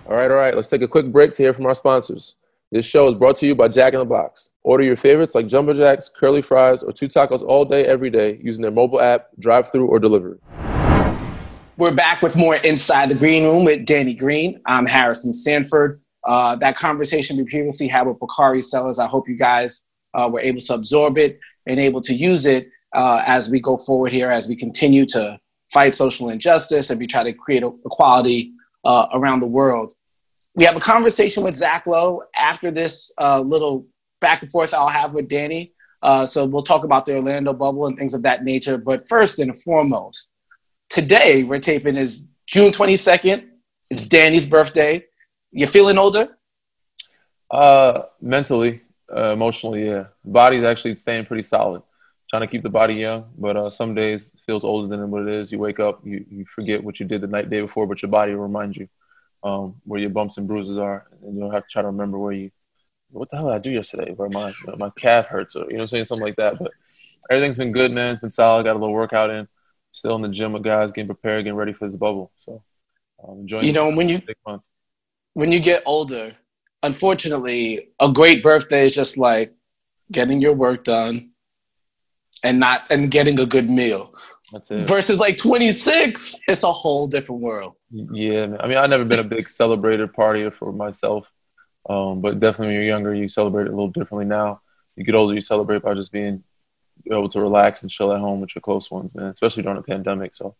[0.06, 0.54] All right, all right.
[0.56, 2.36] Let's take a quick break to hear from our sponsors.
[2.72, 4.50] This show is brought to you by Jack in the Box.
[4.62, 8.40] Order your favorites like Jumbo Jacks, curly fries, or two tacos all day, every day
[8.42, 10.38] using their mobile app, drive through, or delivery.
[11.78, 14.60] We're back with more Inside the Green Room with Danny Green.
[14.66, 16.02] I'm Harrison Sanford.
[16.22, 19.82] Uh, that conversation we previously had with Bakari Sellers, I hope you guys
[20.12, 23.78] uh, were able to absorb it and able to use it uh, as we go
[23.78, 25.40] forward here, as we continue to
[25.72, 28.52] fight social injustice and we try to create equality
[28.84, 29.94] uh, around the world.
[30.54, 33.86] We have a conversation with Zach Lowe after this uh, little
[34.20, 35.72] back and forth I'll have with Danny.
[36.02, 38.76] Uh, so we'll talk about the Orlando bubble and things of that nature.
[38.76, 40.34] But first and foremost,
[40.92, 43.46] today we're taping is June 22nd.
[43.90, 45.02] It's Danny's birthday.
[45.50, 46.36] You feeling older?
[47.50, 48.82] Uh, mentally,
[49.14, 50.06] uh, emotionally, yeah.
[50.22, 51.82] Body's actually staying pretty solid
[52.28, 55.28] trying to keep the body young, but uh, some days feels older than what it
[55.28, 55.52] is.
[55.52, 58.10] You wake up, you, you forget what you did the night day before, but your
[58.10, 58.88] body will remind you
[59.42, 62.18] um, where your bumps and bruises are, and you don't have to try to remember
[62.18, 62.50] where you.
[63.10, 64.12] What the hell did I do yesterday?
[64.12, 66.58] Where my my calf hurts, or you know, what I'm saying something like that.
[66.58, 66.72] But
[67.30, 68.12] everything's been good, man.
[68.12, 68.64] It's been solid.
[68.64, 69.46] Got a little workout in.
[69.92, 72.32] Still in the gym with guys, getting prepared, getting ready for this bubble.
[72.34, 72.62] So
[73.26, 73.66] um, enjoying.
[73.66, 74.22] You know, when you
[75.34, 76.32] when you get older,
[76.82, 79.52] unfortunately, a great birthday is just like
[80.10, 81.30] getting your work done,
[82.42, 84.14] and not and getting a good meal.
[84.52, 84.84] That's it.
[84.84, 87.74] Versus like 26, it's a whole different world.
[87.90, 91.30] Yeah, I mean, I've never been a big celebrator partier for myself,
[91.88, 94.26] um, but definitely when you're younger, you celebrate it a little differently.
[94.26, 94.60] Now,
[94.96, 96.44] you get older, you celebrate by just being
[97.10, 99.26] able to relax and chill at home with your close ones, man.
[99.26, 100.34] Especially during a pandemic.
[100.34, 100.54] So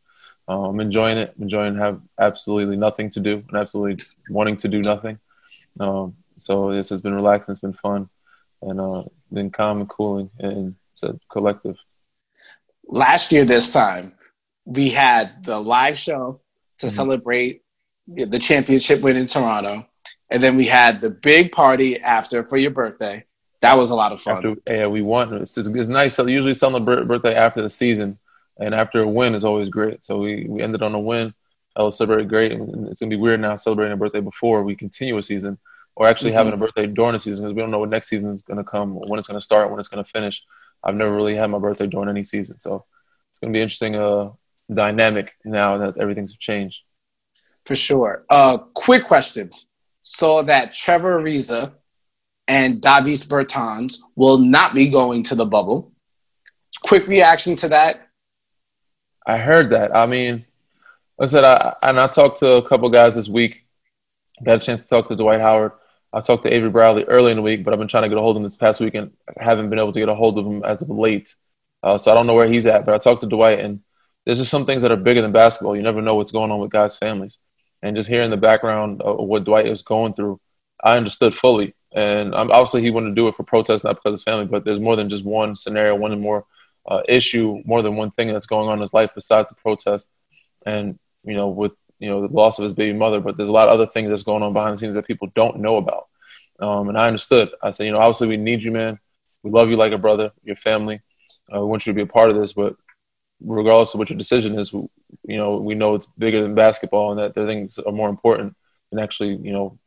[0.48, 1.32] um, I'm enjoying it.
[1.36, 5.18] I'm enjoying have absolutely nothing to do and absolutely wanting to do nothing.
[5.80, 7.52] Um, so this has been relaxing.
[7.52, 8.08] It's been fun
[8.62, 11.76] and uh, been calm and cooling and it's a collective.
[12.86, 14.12] Last year, this time,
[14.64, 16.40] we had the live show
[16.78, 16.94] to mm-hmm.
[16.94, 17.62] celebrate
[18.08, 19.86] the championship win in Toronto.
[20.30, 23.24] And then we had the big party after for your birthday.
[23.62, 24.36] That was a lot of fun.
[24.36, 25.34] After, yeah, we won.
[25.34, 26.14] It's, it's nice.
[26.14, 28.18] So usually celebrate birthday after the season,
[28.58, 30.04] and after a win is always great.
[30.04, 31.32] So we, we ended on a win.
[31.76, 34.74] I was celebrating great, and it's gonna be weird now celebrating a birthday before we
[34.74, 35.58] continue a season,
[35.94, 36.38] or actually mm-hmm.
[36.38, 38.64] having a birthday during the season because we don't know what next season is gonna
[38.64, 40.44] come, when it's gonna start, when it's gonna finish.
[40.84, 42.84] I've never really had my birthday during any season, so
[43.30, 44.30] it's gonna be interesting uh,
[44.74, 46.82] dynamic now that everything's changed.
[47.64, 48.24] For sure.
[48.28, 49.68] Uh, quick questions.
[50.02, 51.72] So that Trevor Ariza
[52.48, 55.92] and Davis Bertans will not be going to the bubble.
[56.82, 58.08] Quick reaction to that.
[59.26, 59.94] I heard that.
[59.96, 60.44] I mean,
[61.20, 63.64] I said, I, and I talked to a couple guys this week.
[64.42, 65.72] Got a chance to talk to Dwight Howard.
[66.12, 68.18] I talked to Avery Bradley early in the week, but I've been trying to get
[68.18, 70.38] a hold of him this past week and haven't been able to get a hold
[70.38, 71.34] of him as of late.
[71.82, 73.80] Uh, so I don't know where he's at, but I talked to Dwight, and
[74.24, 75.76] there's just some things that are bigger than basketball.
[75.76, 77.38] You never know what's going on with guys' families.
[77.82, 80.40] And just hearing the background of what Dwight was going through,
[80.82, 81.74] I understood fully.
[81.94, 84.46] And um, obviously, he wanted to do it for protest, not because of his family,
[84.46, 86.46] but there's more than just one scenario, one more
[86.86, 90.10] uh, issue, more than one thing that's going on in his life besides the protest.
[90.64, 93.52] And, you know, with, you know, the loss of his baby mother, but there's a
[93.52, 96.08] lot of other things that's going on behind the scenes that people don't know about.
[96.58, 97.50] Um, and I understood.
[97.62, 98.98] I said, you know, obviously we need you, man.
[99.42, 101.00] We love you like a brother, your family.
[101.52, 102.76] Uh, we want you to be a part of this, but
[103.44, 104.88] regardless of what your decision is, you
[105.24, 108.54] know, we know it's bigger than basketball and that the things are more important
[108.90, 109.78] than actually, you know,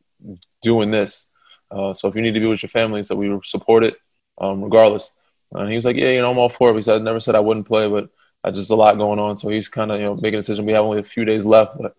[0.62, 1.30] doing this.
[1.70, 3.96] Uh, so if you need to be with your family, so we support it
[4.38, 5.16] um, regardless.
[5.52, 6.74] And he was like, yeah, you know, I'm all for it.
[6.74, 8.08] He said, I never said I wouldn't play, but
[8.42, 9.36] I just a lot going on.
[9.36, 10.66] So he's kind of, you know, making a decision.
[10.66, 11.96] We have only a few days left, but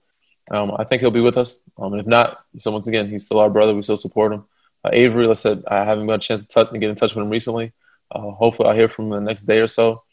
[0.51, 1.61] um, I think he'll be with us.
[1.77, 3.75] Um, and if not, so once again, he's still our brother.
[3.75, 4.45] We still support him.
[4.83, 7.15] Uh, Avery, I said, I haven't got a chance to, touch, to get in touch
[7.15, 7.73] with him recently.
[8.11, 10.03] Uh, hopefully I'll hear from him the next day or so.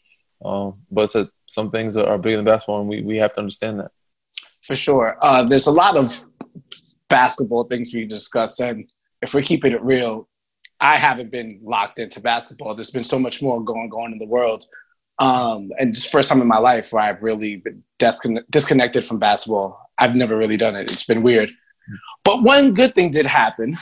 [0.43, 3.79] Um, but said some things are bigger than basketball, and we, we have to understand
[3.79, 3.91] that.
[4.61, 5.17] For sure.
[5.21, 6.13] Uh, there's a lot of
[7.07, 8.89] basketball things we discuss, and
[9.25, 10.29] if we're keeping it real,
[10.79, 12.75] I haven't been locked into basketball.
[12.75, 14.65] There's been so much more going on in the world.
[15.17, 19.79] Um, and it's first time in my life where I've really been disconnected from basketball.
[19.97, 20.91] I've never really done it.
[20.91, 21.49] It's been weird.
[22.23, 23.77] But one good thing did happen.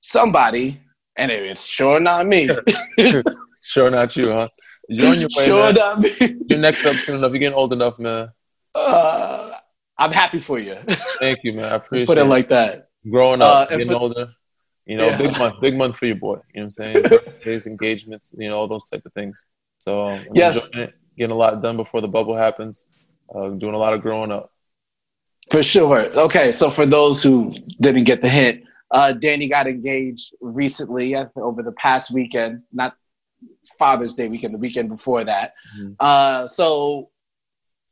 [0.00, 0.80] Somebody,
[1.16, 2.48] and it's sure not me.
[3.62, 4.48] sure not you, huh?
[4.88, 5.74] You're on your way, sure man.
[5.74, 6.10] Not me.
[6.48, 7.30] You're next up soon enough.
[7.30, 8.30] You're getting old enough, man.
[8.74, 9.52] Uh,
[9.98, 10.74] I'm happy for you.
[11.20, 11.66] Thank you, man.
[11.72, 12.24] I appreciate Put it, it.
[12.24, 12.88] like that.
[13.10, 14.32] Growing up, uh, getting for, older.
[14.86, 15.18] You know, yeah.
[15.18, 16.38] big month, big month for your boy.
[16.54, 17.02] You know what I'm saying?
[17.02, 19.46] Birthdays, engagements, you know, all those type of things.
[19.78, 20.58] So um, yes,
[21.16, 22.86] getting a lot done before the bubble happens.
[23.34, 24.52] Uh, doing a lot of growing up.
[25.50, 26.04] For sure.
[26.16, 31.62] Okay, so for those who didn't get the hint, uh, Danny got engaged recently over
[31.62, 32.94] the past weekend, not
[33.78, 35.54] Father's Day weekend, the weekend before that.
[35.78, 35.92] Mm-hmm.
[35.98, 37.10] Uh, so,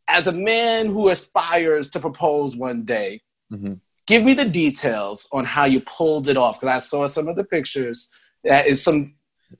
[0.07, 3.21] as a man who aspires to propose one day,
[3.53, 3.75] mm-hmm
[4.11, 7.37] give me the details on how you pulled it off because I saw some of
[7.37, 8.13] the pictures.
[8.43, 9.15] That is some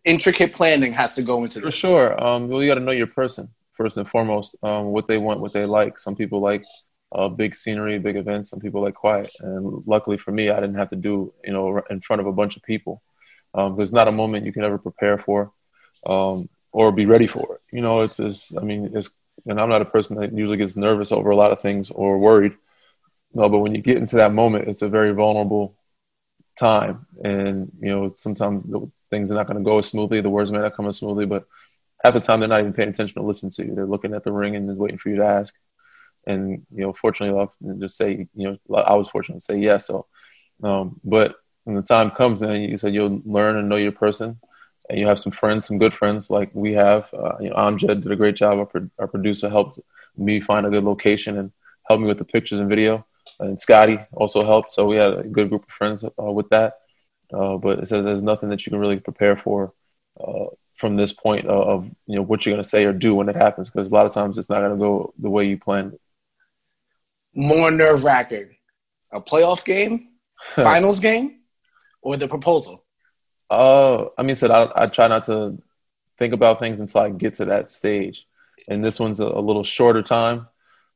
[0.05, 1.75] intricate planning has to go into this.
[1.75, 2.25] For sure.
[2.25, 4.57] Um, well, you got to know your person first and foremost.
[4.65, 6.01] Um, what they want, what they like.
[6.01, 6.65] Some people like
[7.13, 8.51] uh, big scenery, big events.
[8.51, 9.31] Some people like quiet.
[9.39, 12.33] And luckily for me, I didn't have to do you know in front of a
[12.33, 13.03] bunch of people.
[13.55, 15.53] Um, it's not a moment you can ever prepare for
[16.07, 17.47] um, or be ready for.
[17.55, 17.77] It.
[17.77, 20.77] You know, it's, it's I mean, it's and I'm not a person that usually gets
[20.77, 22.55] nervous over a lot of things or worried.
[23.33, 25.77] No, but when you get into that moment, it's a very vulnerable
[26.59, 30.21] time, and you know sometimes the things are not going to go as smoothly.
[30.21, 31.47] The words may not come as smoothly, but
[32.05, 33.75] half the time they're not even paying attention to listen to you.
[33.75, 35.55] They're looking at the ring and waiting for you to ask.
[36.27, 39.87] And you know, fortunately, I'll just say, you know, I was fortunate to say yes.
[39.87, 40.07] So,
[40.63, 44.41] um, but when the time comes, man, you said you'll learn and know your person,
[44.89, 47.13] and you have some friends, some good friends like we have.
[47.15, 48.59] Uh, you know, Amjad did a great job.
[48.59, 49.79] Our, pro- our producer helped
[50.17, 51.53] me find a good location and
[51.89, 53.07] helped me with the pictures and video
[53.39, 54.71] and Scotty also helped.
[54.71, 56.79] So we had a good group of friends uh, with that.
[57.33, 59.73] Uh, but it says there's nothing that you can really prepare for
[60.21, 63.15] uh, from this point of, of, you know what you're going to say or do
[63.15, 65.47] when it happens because a lot of times it's not going to go the way
[65.47, 65.99] you planned.
[67.35, 68.57] More nerve wracking,
[69.13, 71.41] a playoff game, finals game,
[72.03, 72.85] or the proposal.
[73.49, 75.61] Uh, I mean, said I, I try not to
[76.19, 78.27] think about things until I get to that stage.
[78.69, 80.49] And this one's a, a little shorter time.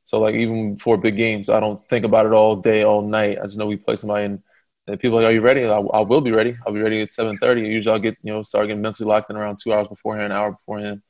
[0.05, 3.39] So like even for big games, I don't think about it all day, all night.
[3.39, 4.39] I just know we play somebody and,
[4.87, 6.55] and people are like, "Are you ready?" I, I, will be ready.
[6.65, 7.61] I'll be ready at seven thirty.
[7.61, 10.37] Usually, I'll get you know start getting mentally locked in around two hours beforehand, an
[10.37, 11.01] hour beforehand.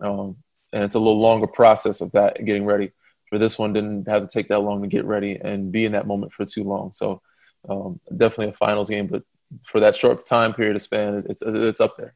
[0.00, 0.36] Um,
[0.72, 2.90] and it's a little longer process of that getting ready.
[3.30, 5.92] For this one, didn't have to take that long to get ready and be in
[5.92, 6.90] that moment for too long.
[6.92, 7.22] So
[7.68, 9.22] um, definitely a finals game, but
[9.64, 12.14] for that short time period of span, it's it's up there.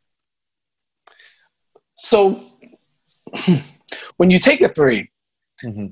[1.98, 2.42] So
[4.16, 5.10] when you take a 3
[5.64, 5.86] mm-hmm.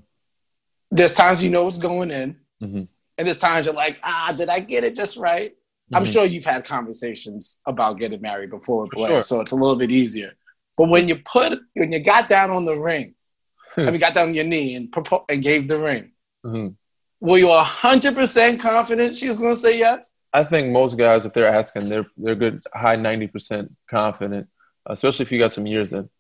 [0.90, 2.83] There's times you know what's going in, mm-hmm.
[3.18, 5.51] and there's times you're like, ah, did I get it just right?
[5.53, 5.96] Mm-hmm.
[5.96, 9.20] I'm sure you've had conversations about getting married before, sure.
[9.20, 10.33] so it's a little bit easier.
[10.77, 13.14] But when you put when you got down on the ring,
[13.77, 16.12] I mean, got down on your knee and propo- and gave the ring,
[16.44, 16.68] mm-hmm.
[17.20, 20.12] were you hundred percent confident she was going to say yes?
[20.33, 24.49] I think most guys, if they're asking, they're they're good, high ninety percent confident,
[24.87, 26.11] especially if you got some years in.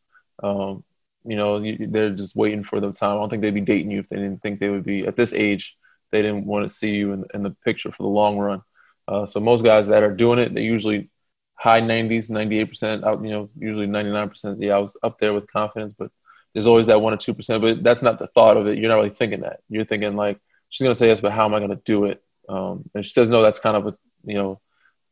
[0.42, 0.84] Um,
[1.26, 3.16] you know, they're just waiting for the time.
[3.16, 5.16] I don't think they'd be dating you if they didn't think they would be at
[5.16, 5.76] this age.
[6.12, 8.62] They didn't want to see you in, in the picture for the long run.
[9.08, 11.10] Uh, so most guys that are doing it, they usually
[11.54, 14.56] high 90s, 98%, out, you know, usually 99%.
[14.60, 16.10] Yeah, I was up there with confidence, but
[16.52, 17.60] there's always that one or 2%.
[17.60, 18.78] But that's not the thought of it.
[18.78, 19.60] You're not really thinking that.
[19.68, 22.04] You're thinking, like, she's going to say yes, but how am I going to do
[22.04, 22.22] it?
[22.48, 24.60] Um, and she says no, that's kind of a, you know,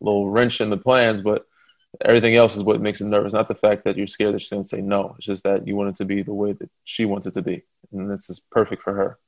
[0.00, 1.44] little wrench in the plans, but
[2.00, 3.32] everything else is what makes it nervous.
[3.32, 5.14] Not the fact that you're scared that she's going to say no.
[5.16, 7.42] It's just that you want it to be the way that she wants it to
[7.42, 7.64] be.
[7.92, 9.18] And this is perfect for her.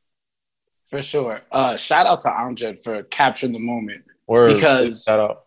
[0.90, 1.40] For sure.
[1.50, 4.04] Uh, shout out to Amjad for capturing the moment.
[4.26, 4.54] Word.
[4.54, 5.44] Because, shout out.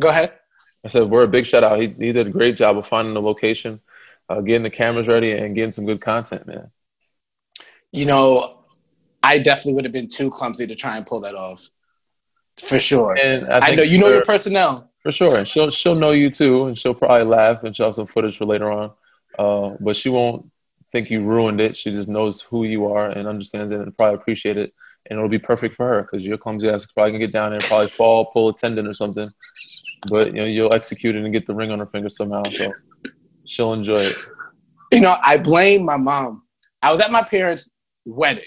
[0.00, 0.32] Go ahead.
[0.84, 1.80] I said, we're a big shout out.
[1.80, 3.80] He, he did a great job of finding the location,
[4.28, 6.70] uh, getting the cameras ready, and getting some good content, man.
[7.90, 8.60] You know,
[9.22, 11.68] I definitely would have been too clumsy to try and pull that off,
[12.62, 13.16] for sure.
[13.16, 16.28] And I, I know you know your personnel for sure, and she'll she'll know you
[16.28, 18.90] too, and she'll probably laugh and she'll have some footage for later on.
[19.38, 20.50] Uh, but she won't
[20.90, 21.76] think you ruined it.
[21.76, 24.74] She just knows who you are and understands it and probably appreciate it,
[25.08, 27.60] and it'll be perfect for her because your clumsy ass probably can get down there,
[27.60, 29.28] probably fall, pull a tendon or something,
[30.08, 32.42] but you know you'll execute it and get the ring on her finger somehow.
[32.42, 32.72] So
[33.44, 34.16] she'll enjoy it.
[34.90, 36.42] You know, I blame my mom.
[36.82, 37.70] I was at my parents'
[38.06, 38.42] wedding,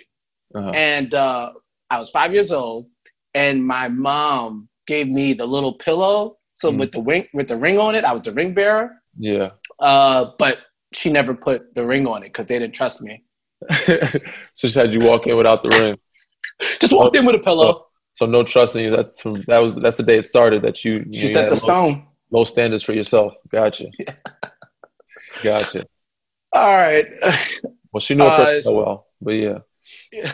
[0.53, 0.71] uh-huh.
[0.75, 1.53] and uh,
[1.89, 2.91] I was five years old,
[3.33, 6.35] and my mom gave me the little pillow.
[6.59, 9.01] So mm with the ring with the ring on it, I was the ring bearer.
[9.17, 9.51] Yeah.
[9.79, 10.57] Uh, but
[10.91, 13.23] she never put the ring on it because they didn't trust me.
[14.53, 15.95] so she had you walk in without the ring.
[16.81, 17.85] Just walked oh, in with a pillow.
[18.15, 18.91] So no trust in you.
[18.91, 21.05] That's from that was that's the day it started that you.
[21.13, 22.03] She you set the low, stone.
[22.29, 23.33] Low standards for yourself.
[23.49, 23.87] Gotcha.
[23.99, 24.15] Yeah.
[25.43, 25.85] Gotcha.
[26.51, 27.07] All right.
[27.93, 29.59] Well, she knew uh, so well, but yeah.
[30.11, 30.31] yeah.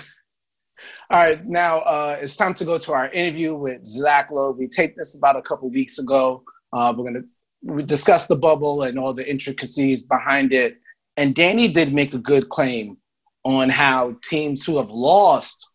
[1.11, 4.49] All right, now uh, it's time to go to our interview with Zach Lowe.
[4.51, 6.43] We taped this about a couple weeks ago.
[6.73, 7.29] Uh, we're going
[7.67, 10.77] to discuss the bubble and all the intricacies behind it.
[11.15, 12.97] And Danny did make a good claim
[13.43, 15.69] on how teams who have lost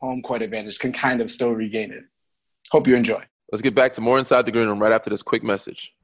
[0.00, 2.02] home court advantage can kind of still regain it.
[2.72, 3.22] Hope you enjoy.
[3.52, 5.94] Let's get back to more Inside the Green Room right after this quick message.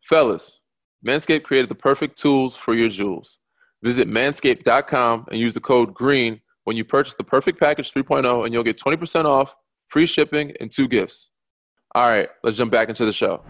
[0.00, 0.60] Fellas,
[1.06, 3.38] Manscaped created the perfect tools for your jewels.
[3.82, 8.54] Visit manscaped.com and use the code GREEN when you purchase the Perfect Package 3.0, and
[8.54, 9.56] you'll get 20% off,
[9.88, 11.30] free shipping, and two gifts.
[11.94, 13.42] All right, let's jump back into the show.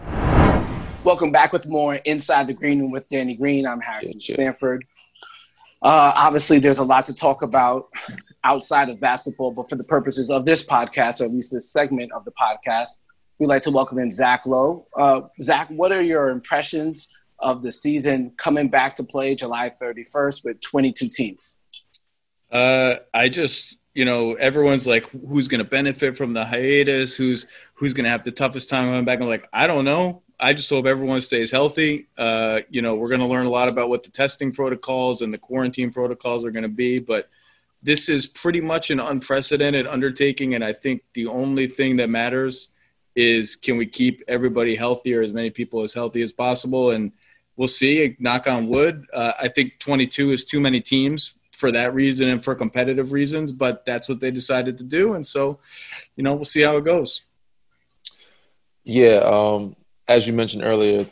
[1.03, 3.67] Welcome back with more Inside the Green Room with Danny Green.
[3.67, 4.85] I'm Harrison yeah, Sanford.
[5.81, 7.87] Uh, obviously, there's a lot to talk about
[8.43, 12.11] outside of basketball, but for the purposes of this podcast, or at least this segment
[12.13, 13.03] of the podcast,
[13.37, 14.87] we'd like to welcome in Zach Lowe.
[14.97, 20.45] Uh, Zach, what are your impressions of the season coming back to play July 31st
[20.45, 21.59] with 22 teams?
[22.53, 27.15] Uh, I just, you know, everyone's like, who's going to benefit from the hiatus?
[27.15, 29.19] Who's who's going to have the toughest time coming back?
[29.19, 30.21] I'm like, I don't know.
[30.39, 32.07] I just hope everyone stays healthy.
[32.17, 35.33] Uh, you know, we're going to learn a lot about what the testing protocols and
[35.33, 37.29] the quarantine protocols are going to be, but
[37.81, 40.53] this is pretty much an unprecedented undertaking.
[40.53, 42.69] And I think the only thing that matters
[43.15, 46.91] is can we keep everybody healthy or as many people as healthy as possible?
[46.91, 47.11] And
[47.55, 48.15] we'll see.
[48.19, 49.05] Knock on wood.
[49.13, 53.53] Uh, I think 22 is too many teams for that reason and for competitive reasons,
[53.53, 55.13] but that's what they decided to do.
[55.13, 55.59] And so,
[56.17, 57.23] you know, we'll see how it goes.
[58.83, 59.21] Yeah.
[59.23, 61.07] Um, as you mentioned earlier,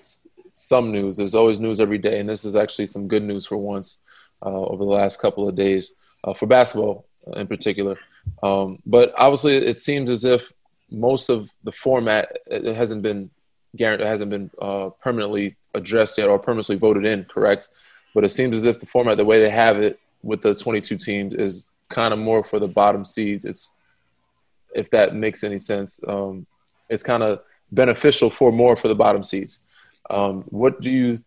[0.53, 1.15] some news.
[1.15, 2.19] There's always news every day.
[2.19, 3.99] And this is actually some good news for once
[4.45, 5.93] uh, over the last couple of days
[6.25, 7.05] uh, for basketball
[7.37, 7.97] in particular.
[8.43, 10.51] Um, but obviously, it seems as if
[10.89, 13.29] most of the format it hasn't been
[13.77, 17.23] guaranteed, hasn't been uh, permanently addressed yet or permanently voted in.
[17.23, 17.69] Correct,
[18.13, 20.97] but it seems as if the format, the way they have it with the 22
[20.97, 23.45] teams, is kind of more for the bottom seeds.
[23.45, 23.75] It's
[24.73, 25.99] if that makes any sense.
[26.07, 26.45] Um,
[26.89, 27.41] it's kind of
[27.71, 29.63] beneficial for more for the bottom seeds.
[30.09, 31.17] Um, what do you?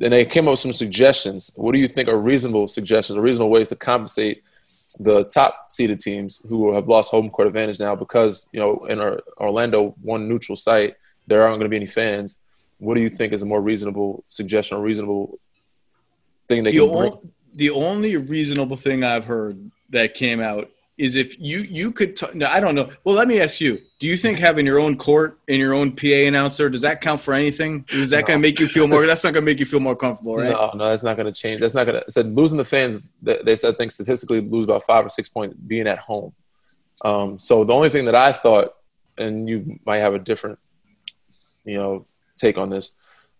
[0.00, 1.50] And they came up with some suggestions.
[1.56, 4.42] What do you think are reasonable suggestions or reasonable ways to compensate
[5.00, 8.98] the top seeded teams who have lost home court advantage now because you know in
[9.00, 12.42] our Orlando one neutral site there aren't going to be any fans.
[12.78, 15.38] What do you think is a more reasonable suggestion or reasonable
[16.46, 17.32] thing they the can bring?
[17.58, 22.26] The only reasonable thing I've heard that came out is if you you could t-
[22.34, 22.88] no, I don't know.
[23.02, 25.92] Well, let me ask you: Do you think having your own court and your own
[25.92, 27.84] PA announcer does that count for anything?
[27.90, 28.26] Is that no.
[28.28, 29.06] going to make you feel more?
[29.06, 30.50] That's not going to make you feel more comfortable, right?
[30.50, 31.60] No, no, that's not going to change.
[31.60, 32.10] That's not going to.
[32.10, 33.10] Said losing the fans.
[33.22, 36.32] They said think statistically lose about five or six points being at home.
[37.04, 38.74] Um, so the only thing that I thought,
[39.16, 40.60] and you might have a different,
[41.64, 42.06] you know,
[42.36, 42.94] take on this,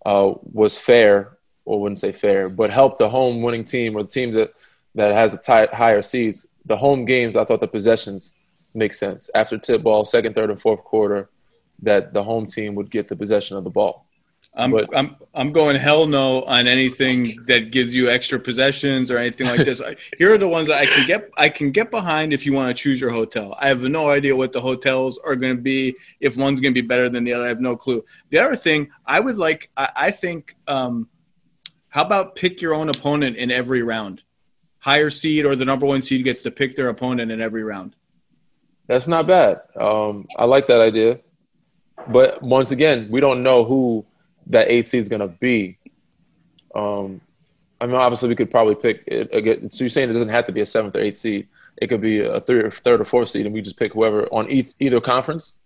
[0.05, 1.38] uh, was fair.
[1.69, 4.53] Or wouldn't say fair, but help the home winning team or the teams that
[4.95, 8.37] that has a tie, higher seeds the home games, I thought the possessions
[8.75, 9.31] make sense.
[9.35, 11.31] After tip ball, second, third, and fourth quarter,
[11.83, 14.05] that the home team would get the possession of the ball.
[14.55, 19.19] I'm but, I'm I'm going hell no on anything that gives you extra possessions or
[19.19, 19.81] anything like this.
[20.19, 22.75] Here are the ones that I can get I can get behind if you want
[22.75, 23.57] to choose your hotel.
[23.61, 25.97] I have no idea what the hotels are going to be.
[26.21, 28.05] If one's going to be better than the other, I have no clue.
[28.31, 31.09] The other thing I would like, I, I think, um,
[31.99, 34.23] how about pick your own opponent in every round?
[34.79, 37.95] higher seed or the number one seed gets to pick their opponent in every round.
[38.87, 39.61] That's not bad.
[39.79, 41.19] Um, I like that idea.
[42.09, 44.07] But once again, we don't know who
[44.47, 45.77] that eight seed is going to be.
[46.75, 47.21] Um,
[47.81, 49.73] I mean, obviously, we could probably pick it.
[49.73, 51.49] So you're saying it doesn't have to be a seventh or eighth seed.
[51.77, 54.49] It could be a third, third or fourth seed, and we just pick whoever on
[54.79, 55.59] either conference.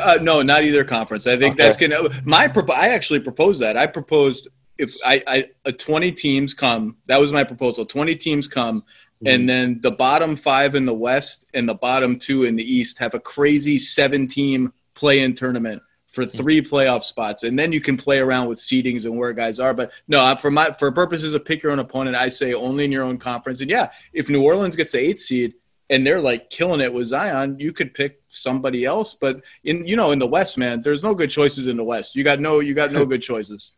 [0.00, 1.26] Uh, no, not either conference.
[1.26, 1.64] I think okay.
[1.64, 2.22] that's gonna.
[2.24, 3.76] My I actually proposed that.
[3.76, 4.48] I proposed
[4.78, 7.84] if I, I a 20 teams come, that was my proposal.
[7.84, 9.26] 20 teams come, mm-hmm.
[9.26, 12.98] and then the bottom five in the West and the bottom two in the East
[12.98, 16.38] have a crazy seven team play in tournament for mm-hmm.
[16.38, 19.74] three playoff spots, and then you can play around with seedings and where guys are.
[19.74, 22.92] But no, for my for purposes of pick your own opponent, I say only in
[22.92, 23.60] your own conference.
[23.60, 25.54] And yeah, if New Orleans gets the eighth seed
[25.90, 29.14] and they're like killing it with Zion, you could pick somebody else.
[29.14, 32.16] But in you know in the West, man, there's no good choices in the West.
[32.16, 33.72] You got no you got no good choices.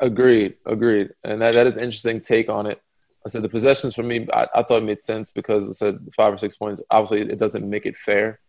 [0.00, 2.80] Agreed, agreed, and that, that is an interesting take on it.
[3.24, 5.98] I said the possessions for me, I, I thought it made sense because I said
[6.14, 6.82] five or six points.
[6.90, 8.40] Obviously, it doesn't make it fair.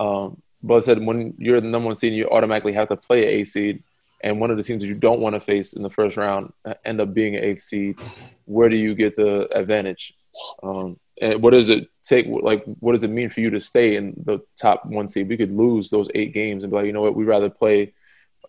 [0.00, 3.24] Um, but I said when you're the number one seed, you automatically have to play
[3.24, 3.82] an A seed,
[4.24, 6.52] and one of the teams that you don't want to face in the first round
[6.84, 7.98] end up being an eighth seed.
[8.46, 10.14] Where do you get the advantage?
[10.62, 12.26] Um, and what does it take?
[12.26, 15.28] Like, what does it mean for you to stay in the top one seed?
[15.28, 17.92] We could lose those eight games and be like, you know what, we'd rather play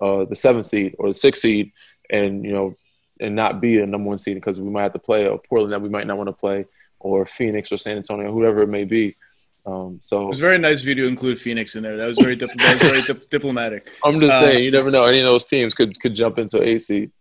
[0.02, 1.72] uh, the seventh seed or the sixth seed
[2.10, 2.76] and you know
[3.20, 5.74] and not be a number one seed because we might have to play a Portland
[5.74, 6.66] that we might not want to play
[7.00, 9.16] or Phoenix or San Antonio, whoever it may be.
[9.66, 11.98] Um, so it was very nice of you to include Phoenix in there.
[11.98, 13.90] That was very dip- that was very dip- diplomatic.
[14.04, 15.04] I'm just uh, saying, you never know.
[15.04, 17.12] Any of those teams could could jump into a seed.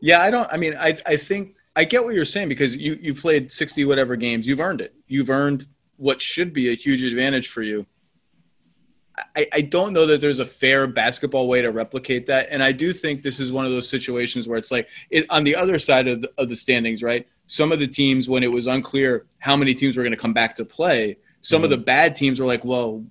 [0.00, 0.48] Yeah, I don't.
[0.52, 3.84] I mean, I I think I get what you're saying because you you played 60
[3.86, 4.46] whatever games.
[4.46, 4.94] You've earned it.
[5.08, 5.66] You've earned
[5.96, 7.86] what should be a huge advantage for you.
[9.36, 12.48] I, I don't know that there's a fair basketball way to replicate that.
[12.50, 15.44] And I do think this is one of those situations where it's like it, on
[15.44, 17.26] the other side of the, of the standings, right?
[17.46, 20.32] Some of the teams, when it was unclear how many teams were going to come
[20.32, 21.64] back to play, some mm-hmm.
[21.64, 23.04] of the bad teams were like, well,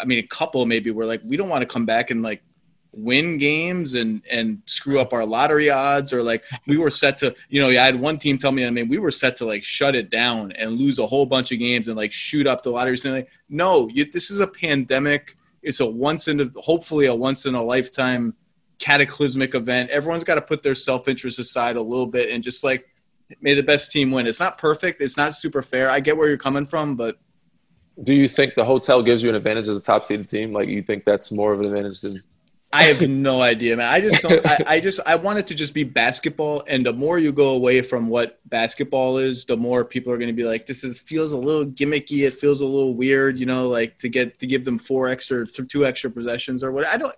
[0.00, 2.42] I mean, a couple maybe were like, we don't want to come back and like
[2.92, 7.34] win games and and screw up our lottery odds or like we were set to
[7.48, 9.64] you know i had one team tell me i mean we were set to like
[9.64, 12.70] shut it down and lose a whole bunch of games and like shoot up the
[12.70, 17.14] lottery like, no you, this is a pandemic it's a once in a, hopefully a
[17.14, 18.34] once in a lifetime
[18.78, 19.90] cataclysmic event.
[19.90, 22.88] Everyone's got to put their self interest aside a little bit and just like
[23.40, 24.26] may the best team win.
[24.26, 25.00] It's not perfect.
[25.00, 25.88] It's not super fair.
[25.88, 27.18] I get where you're coming from, but
[28.02, 30.52] do you think the hotel gives you an advantage as a top seeded team?
[30.52, 32.12] Like you think that's more of an advantage than
[32.72, 33.92] I have no idea, man.
[33.92, 34.46] I just don't.
[34.46, 37.50] I, I, just I want it to just be basketball, and the more you go
[37.50, 40.98] away from what basketball is, the more people are going to be like, "This is
[40.98, 42.26] feels a little gimmicky.
[42.26, 45.46] It feels a little weird." You know, like to get to give them four extra,
[45.46, 46.86] two extra possessions or what.
[46.86, 47.14] I don't.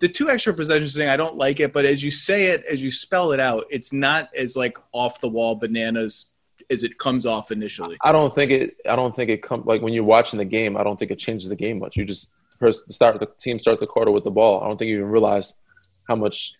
[0.00, 1.72] The two extra possessions thing, I don't like it.
[1.72, 5.20] But as you say it, as you spell it out, it's not as like off
[5.20, 6.32] the wall bananas
[6.68, 7.96] as it comes off initially.
[8.02, 8.76] I don't think it.
[8.88, 10.76] I don't think it comes like when you're watching the game.
[10.76, 11.96] I don't think it changes the game much.
[11.96, 14.62] You just person start the team starts the quarter with the ball.
[14.62, 15.54] I don't think you even realize
[16.08, 16.54] how much.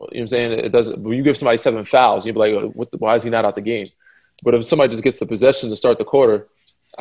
[0.00, 0.52] You know what I'm saying?
[0.52, 1.00] It doesn't.
[1.02, 3.44] When you give somebody seven fouls, you'd be like, what the, "Why is he not
[3.44, 3.86] out the game?"
[4.44, 6.46] But if somebody just gets the possession to start the quarter,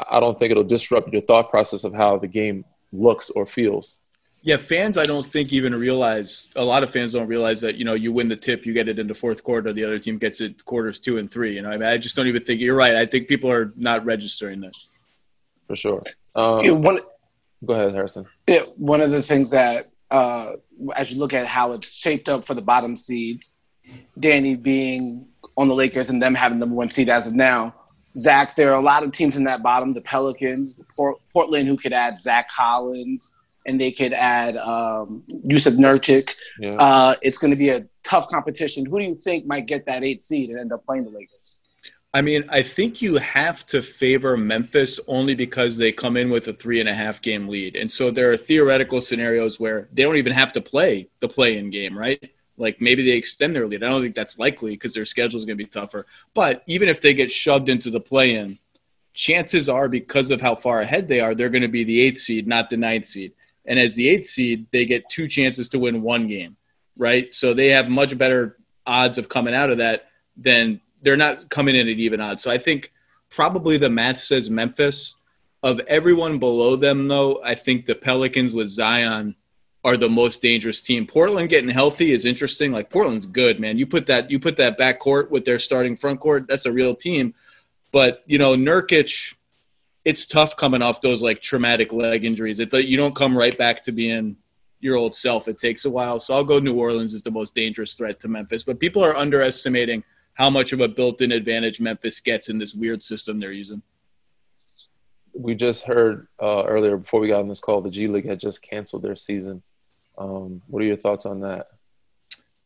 [0.10, 4.00] I don't think it'll disrupt your thought process of how the game looks or feels.
[4.44, 6.52] Yeah, fans, I don't think even realize.
[6.56, 8.88] A lot of fans don't realize that you know you win the tip, you get
[8.88, 11.56] it in the fourth quarter, the other team gets it quarters two and three.
[11.56, 12.96] You know, I mean, I just don't even think you're right.
[12.96, 14.74] I think people are not registering that.
[15.66, 16.00] For sure.
[16.36, 17.00] Um, one
[17.66, 18.26] Go ahead, Harrison.
[18.48, 20.54] Yeah, one of the things that uh,
[20.96, 23.60] as you look at how it's shaped up for the bottom seeds,
[24.20, 25.28] Danny being
[25.58, 27.74] on the Lakers and them having the number one seed as of now.
[28.16, 29.94] Zach, there are a lot of teams in that bottom.
[29.94, 33.36] The Pelicans, the Port- Portland, who could add Zach Collins,
[33.66, 36.36] and they could add um, Jusuf Nurkic.
[36.60, 36.76] Yeah.
[36.76, 38.86] Uh, it's going to be a tough competition.
[38.86, 41.64] Who do you think might get that eight seed and end up playing the Lakers?
[42.14, 46.48] I mean, I think you have to favor Memphis only because they come in with
[46.48, 47.76] a three and a half game lead.
[47.76, 51.58] And so there are theoretical scenarios where they don't even have to play the play
[51.58, 52.32] in game, right?
[52.58, 53.84] Like maybe they extend their lead.
[53.84, 56.06] I don't think that's likely because their schedule is going to be tougher.
[56.34, 58.58] But even if they get shoved into the play in,
[59.14, 62.20] chances are because of how far ahead they are, they're going to be the eighth
[62.20, 63.34] seed, not the ninth seed.
[63.66, 66.56] And as the eighth seed, they get two chances to win one game,
[66.98, 67.32] right?
[67.34, 71.76] So they have much better odds of coming out of that than they're not coming
[71.76, 72.44] in at even odds.
[72.44, 72.92] So I think
[73.30, 75.16] probably the math says Memphis.
[75.64, 79.36] Of everyone below them, though, I think the Pelicans with Zion
[79.84, 81.08] are the most dangerous team.
[81.08, 82.72] Portland getting healthy is interesting.
[82.72, 83.78] Like Portland's good, man.
[83.78, 86.46] You put that you put that back court with their starting front court.
[86.48, 87.34] That's a real team.
[87.92, 89.34] But you know, Nurkic,
[90.06, 92.60] it's tough coming off those like traumatic leg injuries.
[92.60, 94.38] It you don't come right back to being
[94.80, 95.48] your old self.
[95.48, 96.20] It takes a while.
[96.20, 98.64] So I'll go New Orleans is the most dangerous threat to Memphis.
[98.64, 100.04] But people are underestimating
[100.38, 103.82] how much of a built-in advantage Memphis gets in this weird system they're using.
[105.34, 108.40] We just heard uh, earlier before we got on this call, the G League had
[108.40, 109.64] just canceled their season.
[110.16, 111.68] Um, what are your thoughts on that?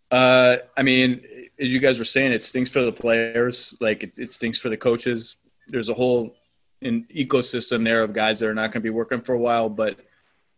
[0.10, 1.26] Uh, I mean,
[1.58, 3.74] as you guys were saying, it stinks for the players.
[3.80, 5.38] Like it, it stinks for the coaches.
[5.68, 6.36] There's a whole
[6.82, 9.70] an ecosystem there of guys that are not going to be working for a while.
[9.70, 9.98] But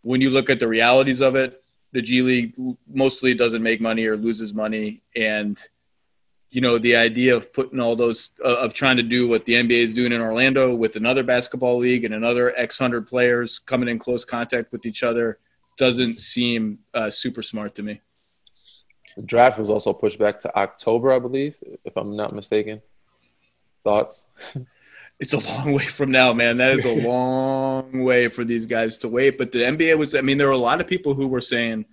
[0.01, 2.55] when you look at the realities of it, the G League
[2.87, 5.61] mostly doesn't make money or loses money, and
[6.53, 9.53] you know the idea of putting all those uh, of trying to do what the
[9.53, 13.89] NBA is doing in Orlando with another basketball league and another X hundred players coming
[13.89, 15.39] in close contact with each other
[15.77, 18.01] doesn't seem uh, super smart to me.
[19.15, 22.83] The draft was also pushed back to October, I believe, if I'm not mistaken.
[23.83, 24.29] Thoughts?
[25.19, 26.57] it's a long way from now, man.
[26.57, 29.39] That is a long way for these guys to wait.
[29.39, 31.85] But the NBA was, I mean, there were a lot of people who were saying,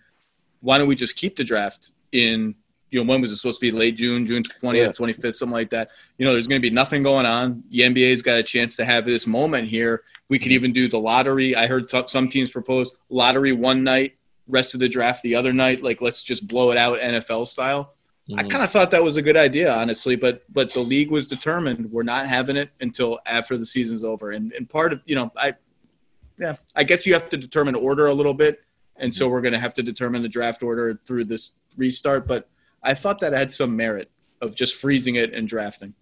[0.60, 2.56] why don't we just keep the draft in
[2.90, 3.70] you know, when was it supposed to be?
[3.70, 4.88] Late June, June 20th, yeah.
[4.88, 5.90] 25th, something like that.
[6.18, 7.62] You know, there's going to be nothing going on.
[7.70, 10.02] The NBA's got a chance to have this moment here.
[10.28, 11.54] We could even do the lottery.
[11.54, 14.16] I heard t- some teams propose lottery one night,
[14.48, 15.82] rest of the draft the other night.
[15.82, 17.94] Like, let's just blow it out NFL style.
[18.30, 18.40] Mm-hmm.
[18.40, 21.26] I kind of thought that was a good idea, honestly, but but the league was
[21.26, 24.30] determined we're not having it until after the season's over.
[24.30, 25.54] And and part of you know, I
[26.38, 28.60] yeah, I guess you have to determine order a little bit,
[28.96, 29.32] and so mm-hmm.
[29.32, 32.28] we're going to have to determine the draft order through this restart.
[32.28, 32.48] But
[32.82, 34.10] I thought that had some merit
[34.40, 35.94] of just freezing it and drafting.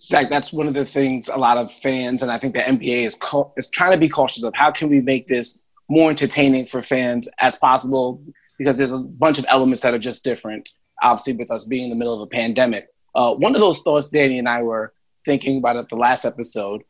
[0.00, 3.04] Zach, that's one of the things a lot of fans and I think the NBA
[3.04, 4.54] is co- is trying to be cautious of.
[4.54, 8.22] How can we make this more entertaining for fans as possible?
[8.58, 10.68] Because there's a bunch of elements that are just different.
[11.02, 14.08] Obviously, with us being in the middle of a pandemic, uh, one of those thoughts
[14.08, 14.92] Danny and I were
[15.24, 16.82] thinking about at the last episode.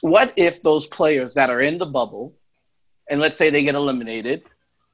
[0.00, 2.34] What if those players that are in the bubble,
[3.08, 4.42] and let's say they get eliminated,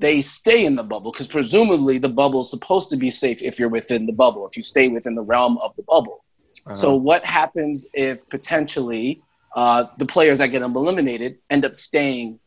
[0.03, 3.59] they stay in the bubble because presumably the bubble is supposed to be safe if
[3.59, 6.24] you're within the bubble, if you stay within the realm of the bubble.
[6.66, 6.74] Uh-huh.
[6.74, 9.22] So, what happens if potentially
[9.55, 12.40] uh, the players that get eliminated end up staying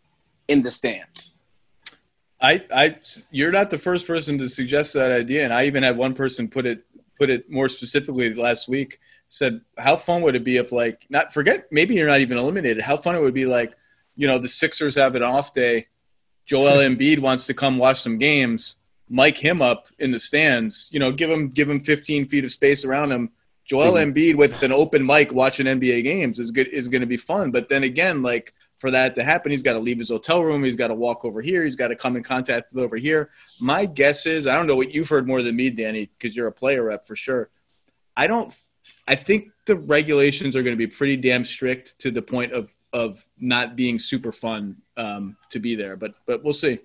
[0.49, 1.39] in the stands?
[2.41, 2.97] I, I,
[3.31, 6.49] you're not the first person to suggest that idea, and I even had one person
[6.49, 6.83] put it
[7.17, 8.99] put it more specifically last week.
[9.29, 12.83] Said, how fun would it be if, like, not forget, maybe you're not even eliminated.
[12.83, 13.73] How fun it would be, like,
[14.15, 15.87] you know, the Sixers have an off day
[16.45, 18.75] Joel Embiid wants to come watch some games,
[19.09, 20.89] mic him up in the stands.
[20.91, 23.31] You know, give him give him 15 feet of space around him.
[23.63, 27.17] Joel Embiid with an open mic watching NBA games is good is going to be
[27.17, 27.49] fun.
[27.49, 30.63] But then again, like for that to happen, he's got to leave his hotel room.
[30.63, 31.63] He's got to walk over here.
[31.63, 33.31] He's got to come in contact with over here.
[33.59, 36.47] My guess is I don't know what you've heard more than me, Danny, because you're
[36.47, 37.49] a player rep for sure.
[38.15, 38.55] I don't.
[39.07, 42.73] I think the regulations are going to be pretty damn strict to the point of
[42.93, 45.95] of not being super fun um, to be there.
[45.95, 46.79] But but we'll see.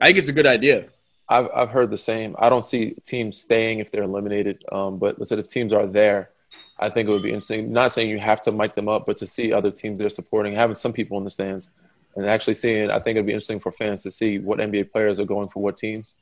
[0.00, 0.86] I think it's a good idea.
[1.28, 2.36] I've I've heard the same.
[2.38, 4.64] I don't see teams staying if they're eliminated.
[4.70, 6.30] Um, but listen, if teams are there,
[6.78, 7.70] I think it would be interesting.
[7.70, 10.54] Not saying you have to mic them up, but to see other teams they're supporting,
[10.54, 11.70] having some people in the stands,
[12.16, 12.90] and actually seeing.
[12.90, 15.62] I think it'd be interesting for fans to see what NBA players are going for
[15.62, 16.18] what teams,